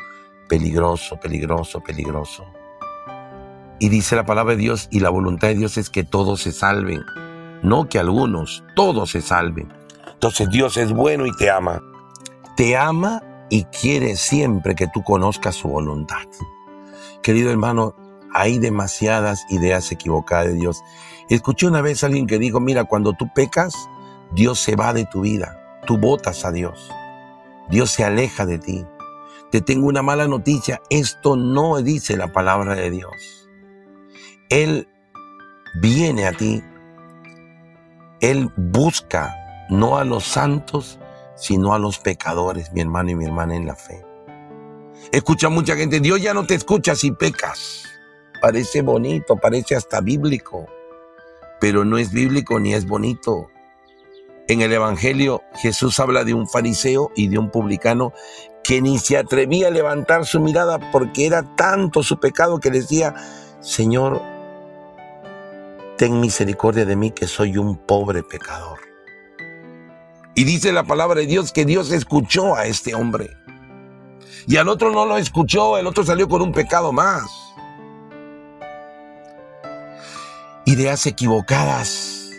[0.49, 2.47] Peligroso, peligroso, peligroso.
[3.79, 6.53] Y dice la palabra de Dios y la voluntad de Dios es que todos se
[6.53, 7.05] salven,
[7.63, 9.73] no que algunos, todos se salven.
[10.13, 11.83] Entonces Dios es bueno y te ama.
[12.57, 16.25] Te ama y quiere siempre que tú conozcas su voluntad.
[17.23, 17.95] Querido hermano,
[18.33, 20.83] hay demasiadas ideas equivocadas de Dios.
[21.29, 23.75] Escuché una vez a alguien que dijo, mira, cuando tú pecas,
[24.33, 26.91] Dios se va de tu vida, tú votas a Dios,
[27.69, 28.87] Dios se aleja de ti.
[29.51, 33.36] Te tengo una mala noticia, esto no dice la palabra de Dios.
[34.49, 34.89] Él
[35.81, 36.63] viene a ti,
[38.21, 39.35] Él busca
[39.69, 40.99] no a los santos,
[41.35, 44.05] sino a los pecadores, mi hermano y mi hermana en la fe.
[45.13, 47.85] Escucha mucha gente, Dios ya no te escucha si pecas.
[48.41, 50.67] Parece bonito, parece hasta bíblico,
[51.61, 53.51] pero no es bíblico ni es bonito.
[54.49, 58.13] En el Evangelio Jesús habla de un fariseo y de un publicano
[58.63, 63.15] que ni se atrevía a levantar su mirada porque era tanto su pecado que decía,
[63.61, 64.23] Señor,
[65.97, 68.79] ten misericordia de mí que soy un pobre pecador.
[70.35, 73.31] Y dice la palabra de Dios que Dios escuchó a este hombre.
[74.47, 77.25] Y al otro no lo escuchó, el otro salió con un pecado más.
[80.67, 82.31] Ideas equivocadas.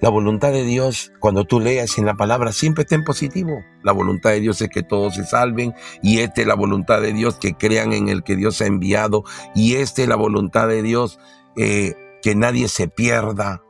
[0.00, 3.64] La voluntad de Dios, cuando tú leas en la palabra, siempre está en positivo.
[3.84, 7.12] La voluntad de Dios es que todos se salven y esta es la voluntad de
[7.12, 9.22] Dios que crean en el que Dios ha enviado
[9.54, 11.20] y esta es la voluntad de Dios
[11.56, 13.62] eh, que nadie se pierda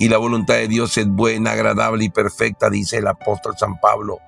[0.00, 4.18] y la voluntad de Dios es buena, agradable y perfecta, dice el apóstol San Pablo.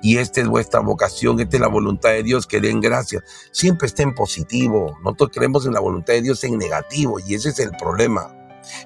[0.00, 3.22] Y esta es vuestra vocación, esta es la voluntad de Dios, que den gracias.
[3.52, 4.96] Siempre está en positivo.
[5.04, 8.34] Nosotros creemos en la voluntad de Dios en negativo y ese es el problema.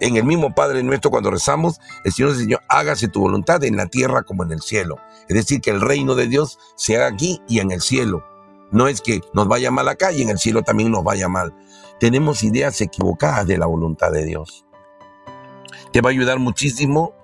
[0.01, 3.77] En el mismo Padre nuestro, cuando rezamos, el Señor dice, Señor, hágase tu voluntad en
[3.77, 4.97] la tierra como en el cielo.
[5.29, 8.25] Es decir, que el reino de Dios se haga aquí y en el cielo.
[8.73, 11.55] No es que nos vaya mal acá y en el cielo también nos vaya mal.
[12.01, 14.65] Tenemos ideas equivocadas de la voluntad de Dios.
[15.93, 17.15] Te va a ayudar muchísimo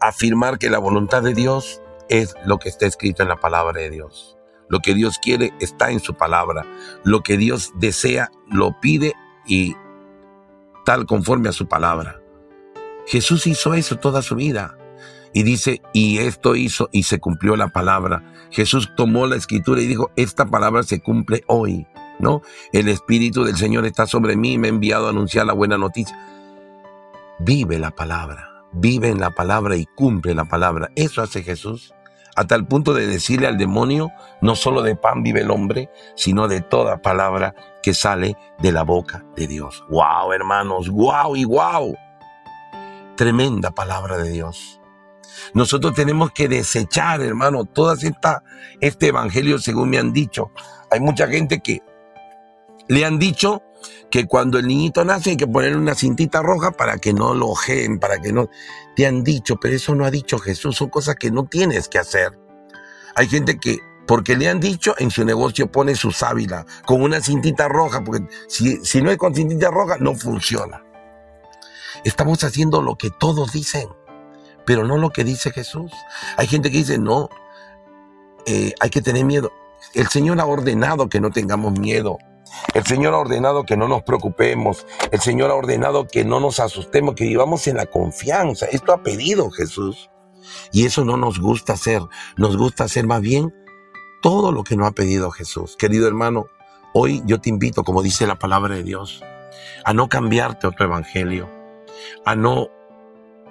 [0.00, 3.90] afirmar que la voluntad de Dios es lo que está escrito en la palabra de
[3.90, 4.38] Dios.
[4.68, 6.64] Lo que Dios quiere está en su palabra.
[7.02, 9.14] Lo que Dios desea lo pide
[9.46, 9.74] y
[10.84, 12.20] tal conforme a su palabra.
[13.06, 14.78] Jesús hizo eso toda su vida.
[15.32, 18.22] Y dice, y esto hizo y se cumplió la palabra.
[18.50, 21.86] Jesús tomó la escritura y dijo, esta palabra se cumple hoy,
[22.18, 22.42] ¿no?
[22.72, 25.76] El Espíritu del Señor está sobre mí y me ha enviado a anunciar la buena
[25.76, 26.16] noticia
[27.38, 30.90] vive la palabra, vive en la palabra y cumple la palabra.
[30.96, 31.94] Eso hace Jesús,
[32.36, 34.10] a tal punto de decirle al demonio,
[34.40, 38.82] no solo de pan vive el hombre, sino de toda palabra que sale de la
[38.82, 39.84] boca de Dios.
[39.88, 40.88] ¡Wow, hermanos!
[40.88, 41.96] ¡Wow y wow!
[43.16, 44.77] Tremenda palabra de Dios.
[45.54, 48.42] Nosotros tenemos que desechar, hermano, todo esta,
[48.80, 50.50] este evangelio según me han dicho.
[50.90, 51.82] Hay mucha gente que
[52.88, 53.62] le han dicho
[54.10, 57.48] que cuando el niñito nace hay que ponerle una cintita roja para que no lo
[57.48, 58.48] ojeen, para que no...
[58.96, 61.98] Te han dicho, pero eso no ha dicho Jesús, son cosas que no tienes que
[61.98, 62.38] hacer.
[63.14, 67.20] Hay gente que, porque le han dicho, en su negocio pone su sábila con una
[67.20, 70.82] cintita roja, porque si, si no es con cintita roja, no funciona.
[72.04, 73.88] Estamos haciendo lo que todos dicen,
[74.68, 75.90] pero no lo que dice Jesús.
[76.36, 77.30] Hay gente que dice, no,
[78.44, 79.50] eh, hay que tener miedo.
[79.94, 82.18] El Señor ha ordenado que no tengamos miedo.
[82.74, 84.86] El Señor ha ordenado que no nos preocupemos.
[85.10, 88.66] El Señor ha ordenado que no nos asustemos, que vivamos en la confianza.
[88.66, 90.10] Esto ha pedido Jesús.
[90.70, 92.02] Y eso no nos gusta hacer.
[92.36, 93.54] Nos gusta hacer más bien
[94.20, 95.76] todo lo que no ha pedido Jesús.
[95.78, 96.44] Querido hermano,
[96.92, 99.24] hoy yo te invito, como dice la palabra de Dios,
[99.86, 101.50] a no cambiarte otro evangelio,
[102.26, 102.68] a no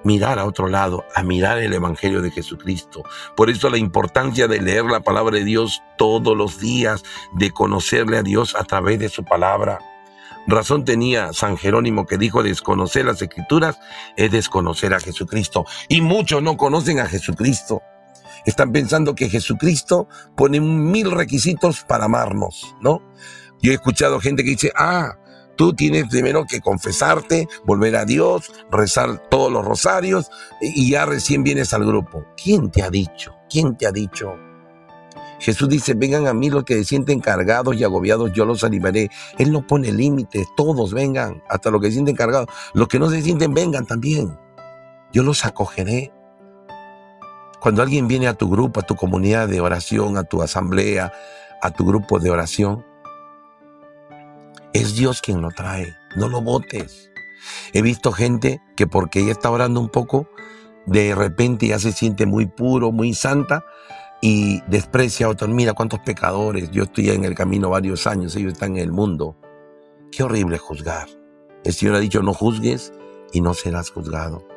[0.07, 3.03] mirar a otro lado, a mirar el Evangelio de Jesucristo.
[3.35, 8.17] Por eso la importancia de leer la palabra de Dios todos los días, de conocerle
[8.17, 9.79] a Dios a través de su palabra.
[10.47, 13.79] Razón tenía San Jerónimo que dijo desconocer las escrituras
[14.15, 15.65] es desconocer a Jesucristo.
[15.89, 17.81] Y muchos no conocen a Jesucristo.
[18.45, 23.01] Están pensando que Jesucristo pone mil requisitos para amarnos, ¿no?
[23.61, 25.17] Yo he escuchado gente que dice, ah,
[25.57, 30.29] Tú tienes primero que confesarte, volver a Dios, rezar todos los rosarios
[30.61, 32.23] y ya recién vienes al grupo.
[32.41, 33.35] ¿Quién te ha dicho?
[33.49, 34.35] ¿Quién te ha dicho?
[35.39, 39.09] Jesús dice, vengan a mí los que se sienten cargados y agobiados, yo los animaré.
[39.39, 42.47] Él no pone límites, todos vengan, hasta los que se sienten cargados.
[42.73, 44.37] Los que no se sienten, vengan también.
[45.11, 46.11] Yo los acogeré.
[47.59, 51.11] Cuando alguien viene a tu grupo, a tu comunidad de oración, a tu asamblea,
[51.61, 52.85] a tu grupo de oración,
[54.73, 57.11] es Dios quien lo trae, no lo votes.
[57.73, 60.29] He visto gente que porque ella está orando un poco,
[60.85, 63.63] de repente ya se siente muy puro, muy santa
[64.21, 65.49] y desprecia a otros.
[65.49, 69.35] Mira cuántos pecadores, yo estoy en el camino varios años, ellos están en el mundo.
[70.11, 71.07] Qué horrible juzgar.
[71.63, 72.93] El Señor ha dicho, no juzgues
[73.33, 74.47] y no serás juzgado.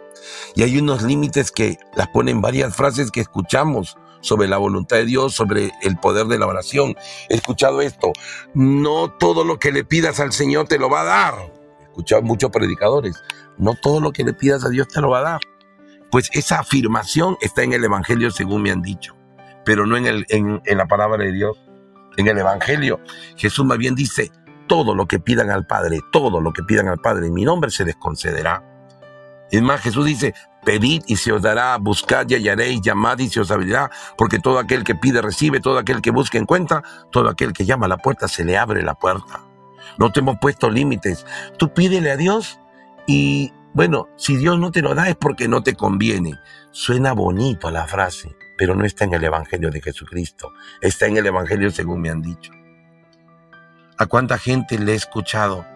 [0.55, 5.05] Y hay unos límites que las ponen varias frases que escuchamos sobre la voluntad de
[5.05, 6.97] Dios, sobre el poder de la oración.
[7.29, 8.13] He escuchado esto,
[8.55, 11.35] no todo lo que le pidas al Señor te lo va a dar.
[11.81, 13.23] He escuchado muchos predicadores,
[13.59, 15.41] no todo lo que le pidas a Dios te lo va a dar.
[16.11, 19.17] Pues esa afirmación está en el Evangelio según me han dicho,
[19.65, 21.57] pero no en, el, en, en la palabra de Dios.
[22.17, 23.01] En el Evangelio
[23.37, 24.33] Jesús más bien dice,
[24.67, 27.71] todo lo que pidan al Padre, todo lo que pidan al Padre en mi nombre
[27.71, 28.70] se les concederá.
[29.51, 30.35] Es más, Jesús dice,
[30.65, 34.59] pedid y se os dará, buscad y hallaréis, llamad y se os abrirá, porque todo
[34.59, 37.97] aquel que pide recibe, todo aquel que busca encuentra, todo aquel que llama a la
[37.99, 39.43] puerta se le abre la puerta.
[39.99, 41.27] No te hemos puesto límites.
[41.59, 42.61] Tú pídele a Dios
[43.07, 46.39] y, bueno, si Dios no te lo da es porque no te conviene.
[46.71, 51.27] Suena bonito la frase, pero no está en el Evangelio de Jesucristo, está en el
[51.27, 52.53] Evangelio según me han dicho.
[53.99, 55.67] ¿A cuánta gente le he escuchado?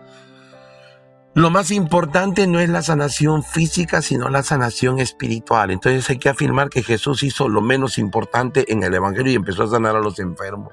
[1.35, 5.73] Lo más importante no es la sanación física, sino la sanación espiritual.
[5.73, 9.65] Entonces hay que afirmar que Jesús hizo lo menos importante en el Evangelio y empezó
[9.65, 10.73] a sanar a los enfermos.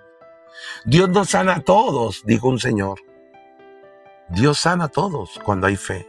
[0.85, 2.99] Dios no sana a todos, dijo un Señor.
[4.29, 6.07] Dios sana a todos cuando hay fe.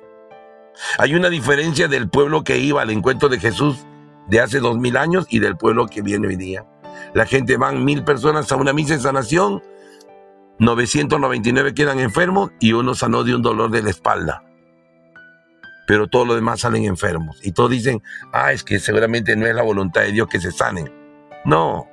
[0.98, 3.86] Hay una diferencia del pueblo que iba al encuentro de Jesús
[4.28, 6.66] de hace dos mil años y del pueblo que viene hoy día.
[7.14, 9.62] La gente van mil personas a una misa de sanación
[10.62, 14.44] 999 quedan enfermos y uno sanó de un dolor de la espalda.
[15.88, 17.36] Pero todos los demás salen enfermos.
[17.42, 18.00] Y todos dicen,
[18.32, 20.88] ah, es que seguramente no es la voluntad de Dios que se sanen.
[21.44, 21.88] No.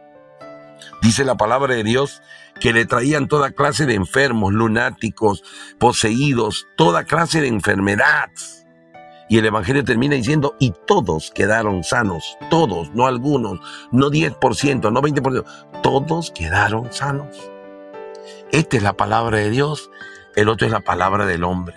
[1.01, 2.21] Dice la palabra de Dios
[2.59, 5.43] que le traían toda clase de enfermos, lunáticos,
[5.79, 8.29] poseídos, toda clase de enfermedad.
[9.29, 13.59] Y el Evangelio termina diciendo, y todos quedaron sanos, todos, no algunos,
[13.91, 17.49] no 10%, no 20%, todos quedaron sanos.
[18.51, 19.91] Esta es la palabra de Dios,
[20.35, 21.75] el otro es la palabra del hombre.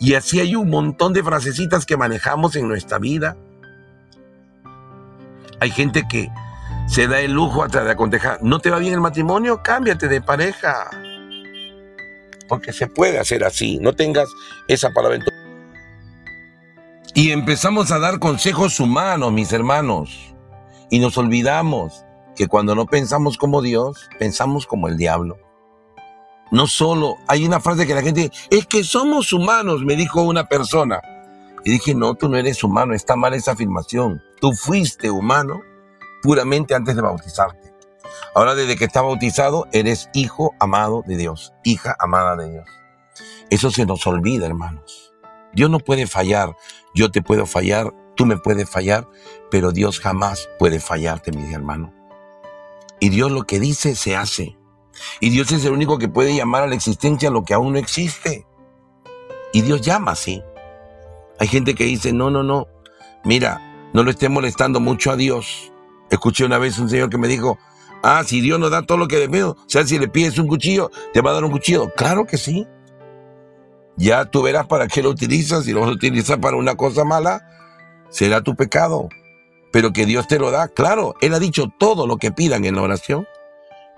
[0.00, 3.36] Y así hay un montón de frasecitas que manejamos en nuestra vida.
[5.60, 6.28] Hay gente que
[6.88, 9.62] se da el lujo hasta de aconsejar, ¿no te va bien el matrimonio?
[9.62, 10.90] Cámbiate de pareja.
[12.48, 14.28] Porque se puede hacer así, no tengas
[14.66, 15.20] esa palabra.
[17.14, 20.34] Y empezamos a dar consejos humanos, mis hermanos.
[20.90, 25.38] Y nos olvidamos que cuando no pensamos como Dios, pensamos como el diablo.
[26.52, 30.46] No solo, hay una frase que la gente, es que somos humanos, me dijo una
[30.48, 31.00] persona.
[31.64, 34.22] Y dije, no, tú no eres humano, está mal esa afirmación.
[34.38, 35.62] Tú fuiste humano
[36.22, 37.72] puramente antes de bautizarte.
[38.34, 42.66] Ahora desde que estás bautizado, eres hijo amado de Dios, hija amada de Dios.
[43.48, 45.14] Eso se nos olvida, hermanos.
[45.54, 46.54] Dios no puede fallar,
[46.94, 49.08] yo te puedo fallar, tú me puedes fallar,
[49.50, 51.94] pero Dios jamás puede fallarte, mi hermano.
[53.00, 54.58] Y Dios lo que dice se hace.
[55.20, 57.78] Y Dios es el único que puede llamar a la existencia lo que aún no
[57.78, 58.46] existe.
[59.52, 60.42] Y Dios llama así.
[61.38, 62.68] Hay gente que dice, no, no, no,
[63.24, 63.60] mira,
[63.92, 65.72] no lo esté molestando mucho a Dios.
[66.10, 67.58] Escuché una vez un señor que me dijo,
[68.02, 70.46] ah, si Dios nos da todo lo que debemos, o sea, si le pides un
[70.46, 71.92] cuchillo, te va a dar un cuchillo.
[71.96, 72.66] Claro que sí.
[73.96, 75.64] Ya tú verás para qué lo utilizas.
[75.64, 77.42] Si lo vas a utilizar para una cosa mala,
[78.08, 79.08] será tu pecado.
[79.72, 82.76] Pero que Dios te lo da, claro, Él ha dicho todo lo que pidan en
[82.76, 83.26] la oración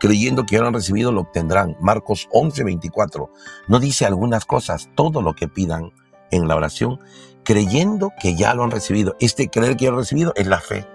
[0.05, 1.79] creyendo que ya lo han recibido lo obtendrán.
[1.81, 3.31] Marcos 11, 24.
[3.69, 5.95] No dice algunas cosas, todo lo que pidan
[6.31, 7.01] en la oración,
[7.43, 9.17] creyendo que ya lo han recibido.
[9.19, 10.87] Este creer que ya lo han recibido es la fe.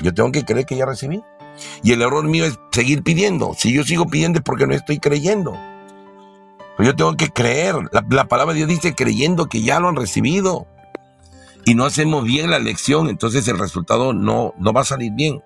[0.00, 1.24] Yo tengo que creer que ya recibí.
[1.82, 3.52] Y el error mío es seguir pidiendo.
[3.58, 5.58] Si yo sigo pidiendo es porque no estoy creyendo.
[6.76, 7.74] Pero yo tengo que creer.
[7.90, 10.68] La, la palabra de Dios dice creyendo que ya lo han recibido.
[11.64, 15.42] Y no hacemos bien la lección, entonces el resultado no, no va a salir bien.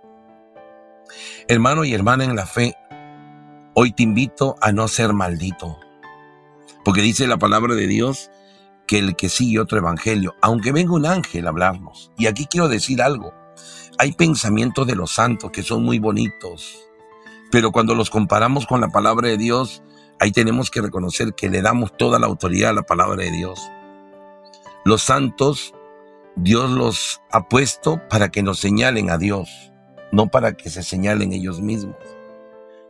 [1.48, 2.74] Hermano y hermana en la fe,
[3.78, 5.78] Hoy te invito a no ser maldito,
[6.82, 8.30] porque dice la palabra de Dios
[8.86, 12.68] que el que sigue otro evangelio, aunque venga un ángel a hablarnos, y aquí quiero
[12.68, 13.34] decir algo,
[13.98, 16.88] hay pensamientos de los santos que son muy bonitos,
[17.52, 19.82] pero cuando los comparamos con la palabra de Dios,
[20.20, 23.60] ahí tenemos que reconocer que le damos toda la autoridad a la palabra de Dios.
[24.86, 25.74] Los santos,
[26.34, 29.70] Dios los ha puesto para que nos señalen a Dios,
[30.12, 32.15] no para que se señalen ellos mismos.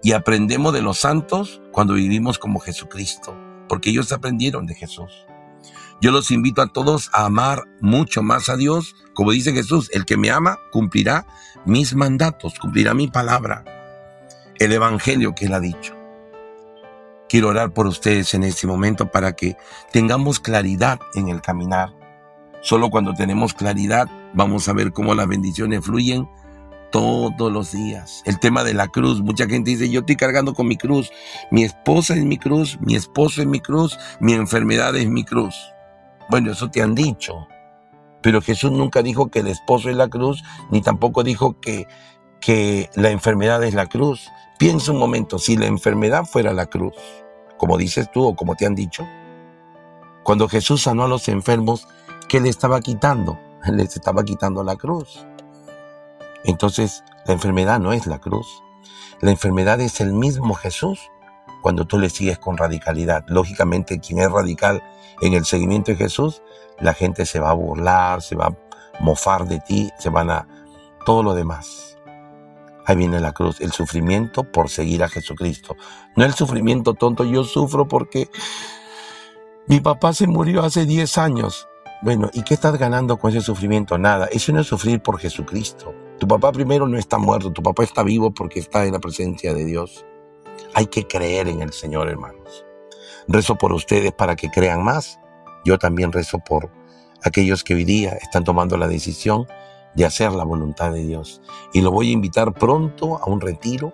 [0.07, 3.37] Y aprendemos de los santos cuando vivimos como Jesucristo,
[3.69, 5.27] porque ellos aprendieron de Jesús.
[6.01, 8.95] Yo los invito a todos a amar mucho más a Dios.
[9.15, 11.27] Como dice Jesús, el que me ama cumplirá
[11.65, 13.65] mis mandatos, cumplirá mi palabra,
[14.61, 15.97] el evangelio que él ha dicho.
[17.29, 19.57] Quiero orar por ustedes en este momento para que
[19.91, 21.93] tengamos claridad en el caminar.
[22.61, 26.29] Solo cuando tenemos claridad vamos a ver cómo las bendiciones fluyen
[26.91, 28.23] todos los días.
[28.25, 31.11] El tema de la cruz, mucha gente dice, yo estoy cargando con mi cruz,
[31.51, 35.57] mi esposa es mi cruz, mi esposo es mi cruz, mi enfermedad es mi cruz.
[36.29, 37.47] Bueno, eso te han dicho.
[38.23, 41.87] Pero Jesús nunca dijo que el esposo es la cruz, ni tampoco dijo que,
[42.41, 44.31] que la enfermedad es la cruz.
[44.59, 46.95] Piensa un momento, si la enfermedad fuera la cruz,
[47.57, 49.07] como dices tú o como te han dicho,
[50.23, 51.87] cuando Jesús sanó a los enfermos,
[52.29, 53.39] ¿qué le estaba quitando?
[53.73, 55.25] Les estaba quitando la cruz.
[56.47, 58.47] Entonces, la enfermedad no es la cruz.
[59.21, 61.11] La enfermedad es el mismo Jesús
[61.63, 63.25] cuando tú le sigues con radicalidad.
[63.29, 64.83] Lógicamente, quien es radical
[65.21, 66.43] en el seguimiento de Jesús,
[66.79, 68.57] la gente se va a burlar, se va a
[69.01, 70.47] mofar de ti, se van a...
[71.05, 71.99] todo lo demás.
[72.85, 75.77] Ahí viene la cruz, el sufrimiento por seguir a Jesucristo.
[76.15, 78.31] No el sufrimiento tonto, yo sufro porque
[79.67, 81.67] mi papá se murió hace 10 años.
[82.03, 83.99] Bueno, ¿y qué estás ganando con ese sufrimiento?
[83.99, 86.06] Nada, eso no es sufrir por Jesucristo.
[86.19, 89.53] Tu papá primero no está muerto, tu papá está vivo porque está en la presencia
[89.53, 90.07] de Dios.
[90.75, 92.65] Hay que creer en el Señor, hermanos.
[93.29, 95.21] Rezo por ustedes para que crean más.
[95.65, 96.71] Yo también rezo por
[97.23, 99.47] aquellos que hoy día están tomando la decisión
[99.95, 101.43] de hacer la voluntad de Dios.
[101.75, 103.93] Y lo voy a invitar pronto a un retiro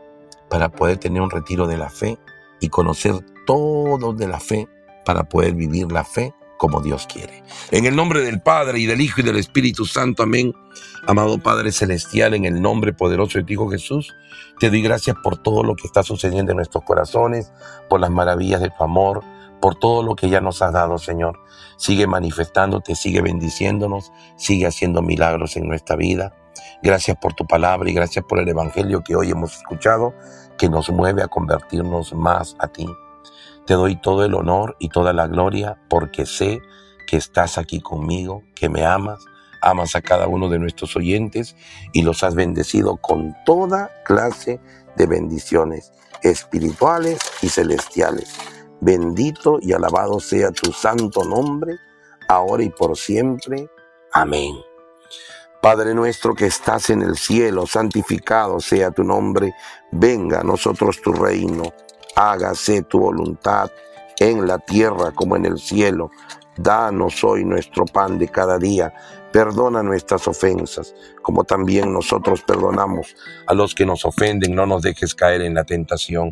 [0.49, 2.19] para poder tener un retiro de la fe
[2.61, 3.15] y conocer
[3.47, 4.69] todo de la fe
[5.05, 6.33] para poder vivir la fe
[6.63, 7.43] como Dios quiere.
[7.73, 10.55] En el nombre del Padre y del Hijo y del Espíritu Santo, amén.
[11.09, 14.15] Amado Padre Celestial, en el nombre poderoso de tu Hijo Jesús,
[14.61, 17.51] te doy gracias por todo lo que está sucediendo en nuestros corazones,
[17.89, 19.25] por las maravillas de tu amor,
[19.61, 21.41] por todo lo que ya nos has dado, Señor.
[21.79, 26.33] Sigue manifestándote, sigue bendiciéndonos, sigue haciendo milagros en nuestra vida.
[26.81, 30.15] Gracias por tu palabra y gracias por el Evangelio que hoy hemos escuchado,
[30.59, 32.87] que nos mueve a convertirnos más a ti.
[33.67, 36.61] Te doy todo el honor y toda la gloria porque sé
[37.07, 39.25] que estás aquí conmigo, que me amas,
[39.61, 41.55] amas a cada uno de nuestros oyentes
[41.93, 44.61] y los has bendecido con toda clase
[44.97, 45.93] de bendiciones
[46.23, 48.35] espirituales y celestiales.
[48.81, 51.77] Bendito y alabado sea tu santo nombre,
[52.29, 53.69] ahora y por siempre.
[54.13, 54.57] Amén.
[55.61, 59.55] Padre nuestro que estás en el cielo, santificado sea tu nombre,
[59.93, 61.73] venga a nosotros tu reino
[62.17, 63.71] hágase tu voluntad
[64.19, 66.11] en la tierra como en el cielo.
[66.57, 68.93] Danos hoy nuestro pan de cada día.
[69.33, 74.55] Perdona nuestras ofensas, como también nosotros perdonamos a los que nos ofenden.
[74.55, 76.31] No nos dejes caer en la tentación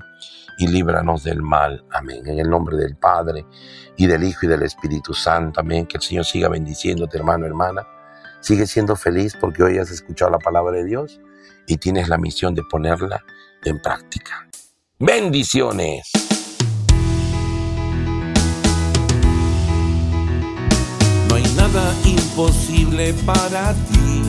[0.59, 1.85] y líbranos del mal.
[1.91, 2.27] Amén.
[2.27, 3.47] En el nombre del Padre
[3.97, 5.61] y del Hijo y del Espíritu Santo.
[5.61, 5.87] Amén.
[5.87, 7.87] Que el Señor siga bendiciéndote, hermano, hermana.
[8.41, 11.21] Sigue siendo feliz porque hoy has escuchado la palabra de Dios
[11.67, 13.25] y tienes la misión de ponerla
[13.65, 14.47] en práctica.
[15.03, 16.11] Bendiciones.
[21.27, 24.23] No hay nada imposible para ti.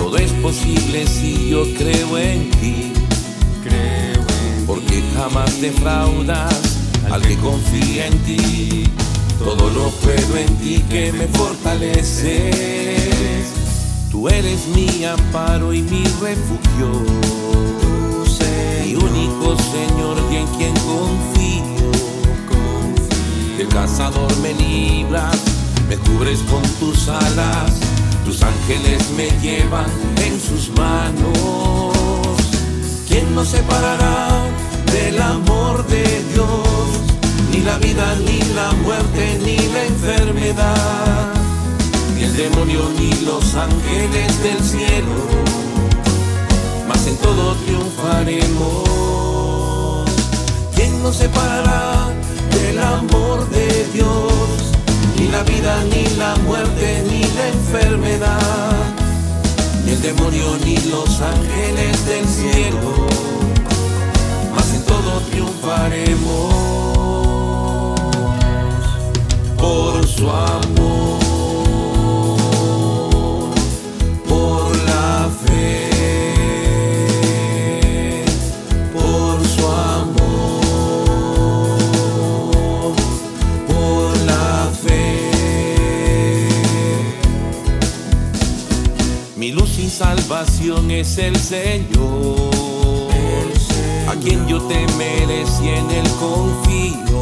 [0.00, 2.94] Todo es posible si yo creo en ti.
[3.62, 6.78] Creo en Porque jamás defraudas
[7.10, 8.84] al que confía en ti.
[9.38, 12.32] Todo lo puedo en ti que me fortaleces.
[14.10, 17.37] Tú eres mi amparo y mi refugio
[19.40, 21.90] Señor y en quien confío.
[23.58, 25.36] El cazador me libras,
[25.88, 27.72] me cubres con tus alas,
[28.24, 29.86] tus ángeles me llevan
[30.24, 32.36] en sus manos.
[33.08, 34.28] ¿Quién nos separará
[34.92, 36.88] del amor de Dios?
[37.50, 41.32] Ni la vida, ni la muerte, ni la enfermedad,
[42.14, 45.58] ni el demonio, ni los ángeles del cielo
[47.08, 49.17] en todo triunfaremos.
[50.98, 52.08] ¿Quién nos separará
[52.50, 54.32] del amor de Dios?
[55.16, 58.72] Ni la vida, ni la muerte, ni la enfermedad,
[59.84, 63.06] ni el demonio, ni los ángeles del cielo.
[64.56, 66.54] Mas en todo triunfaremos
[69.56, 71.07] por su amor.
[89.98, 92.52] Salvación es el Señor.
[94.08, 97.20] a quien yo temeré si en él confío.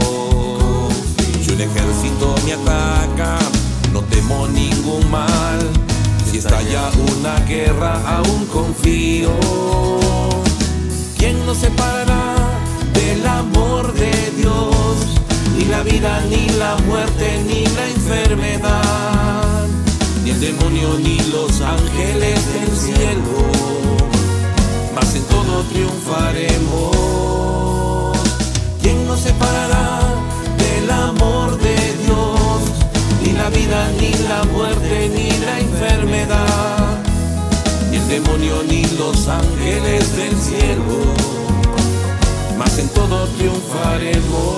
[1.43, 3.39] Si un ejército me ataca,
[3.95, 5.59] no temo ningún mal.
[6.31, 9.31] Si estalla una guerra, aún confío.
[11.17, 12.35] ¿Quién nos separará
[12.93, 14.97] del amor de Dios?
[15.57, 19.16] Ni la vida, ni la muerte, ni la enfermedad,
[20.27, 23.47] ni el demonio, ni los ángeles del cielo.
[24.93, 26.97] Mas en todo triunfaremos.
[28.83, 30.01] ¿Quién nos separará
[30.59, 32.61] del amor de Dios?
[33.23, 36.99] Ni la vida, ni la muerte, ni la enfermedad,
[37.93, 41.15] ni el demonio, ni los ángeles del cielo.
[42.59, 44.56] Mas en todo triunfaremos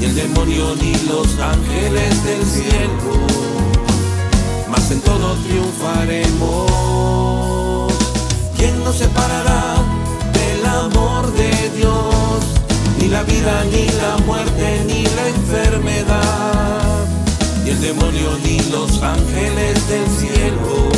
[0.00, 3.28] ni el demonio ni los ángeles del cielo,
[4.68, 7.92] mas en todo triunfaremos.
[8.56, 9.76] ¿Quién nos separará
[10.32, 12.44] del amor de Dios?
[12.98, 17.06] Ni la vida, ni la muerte, ni la enfermedad,
[17.62, 20.88] ni el demonio ni los ángeles del cielo,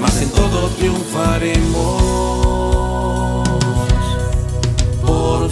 [0.00, 2.49] mas en todo triunfaremos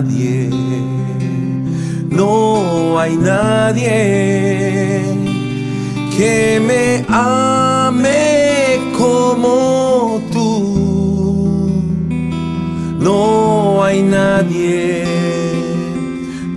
[0.00, 0.48] nadie,
[2.08, 5.02] no hay nadie
[6.16, 10.50] que me ame como tú.
[12.98, 15.04] No hay nadie,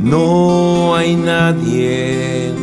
[0.01, 2.53] no hay nadie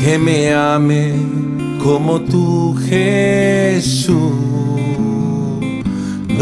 [0.00, 1.14] que me ame
[1.82, 4.52] como tú, Jesús.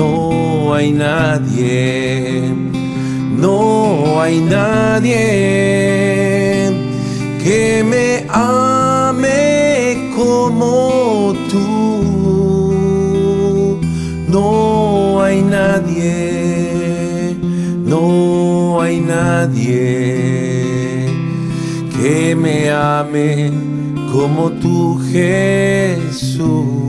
[0.01, 2.41] No hay nadie,
[3.37, 5.13] no hay nadie
[7.45, 11.69] que me ame como tú.
[14.27, 17.37] No hay nadie,
[17.85, 19.77] no hay nadie
[21.95, 23.53] que me ame
[24.11, 26.81] como tú, Jesús.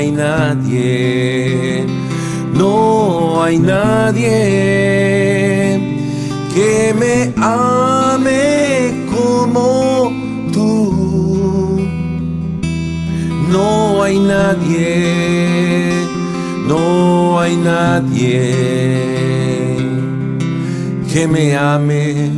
[0.00, 1.84] Hay nadie,
[2.54, 4.24] no hay nadie
[6.54, 10.10] que me ame como
[10.54, 11.76] tú.
[13.52, 16.06] No hay nadie,
[16.66, 18.54] no hay nadie
[21.12, 22.30] que me ame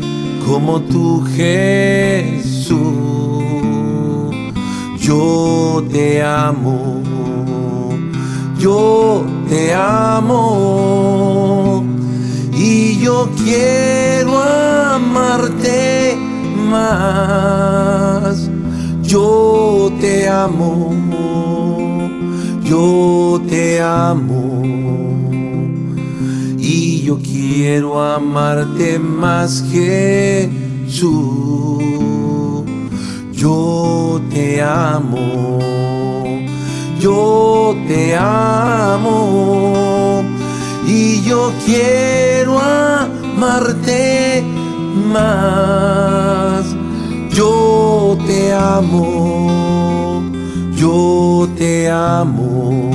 [0.44, 2.72] como tú, Jesús.
[4.98, 7.01] Yo te amo,
[8.62, 10.44] yo te amo
[12.52, 16.16] y yo quiero amarte
[16.70, 18.48] más.
[19.02, 20.94] Yo te amo,
[22.62, 24.62] yo te amo
[26.56, 30.52] y yo quiero amarte más, Jesús.
[33.32, 35.58] yo te amo,
[37.03, 39.12] yo te amo
[40.86, 44.44] y yo quiero amarte
[45.12, 46.64] más.
[47.30, 50.22] Yo te amo,
[50.76, 52.90] yo te amo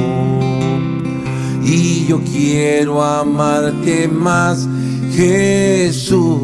[1.63, 4.69] y yo quiero amarte más,
[5.11, 6.39] Jesús.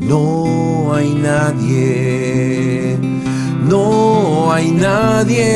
[0.00, 2.73] No hay nadie,
[3.74, 5.48] no hay nadie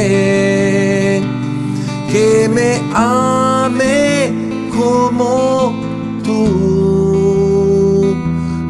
[2.13, 4.33] que me ame
[4.77, 5.73] como
[6.27, 6.43] tú.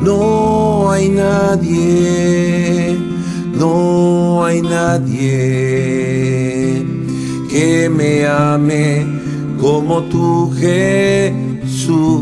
[0.08, 2.98] No hay nadie,
[3.62, 5.26] no hay nadie
[7.52, 9.06] que me ame
[9.60, 12.18] como tú, Jesús.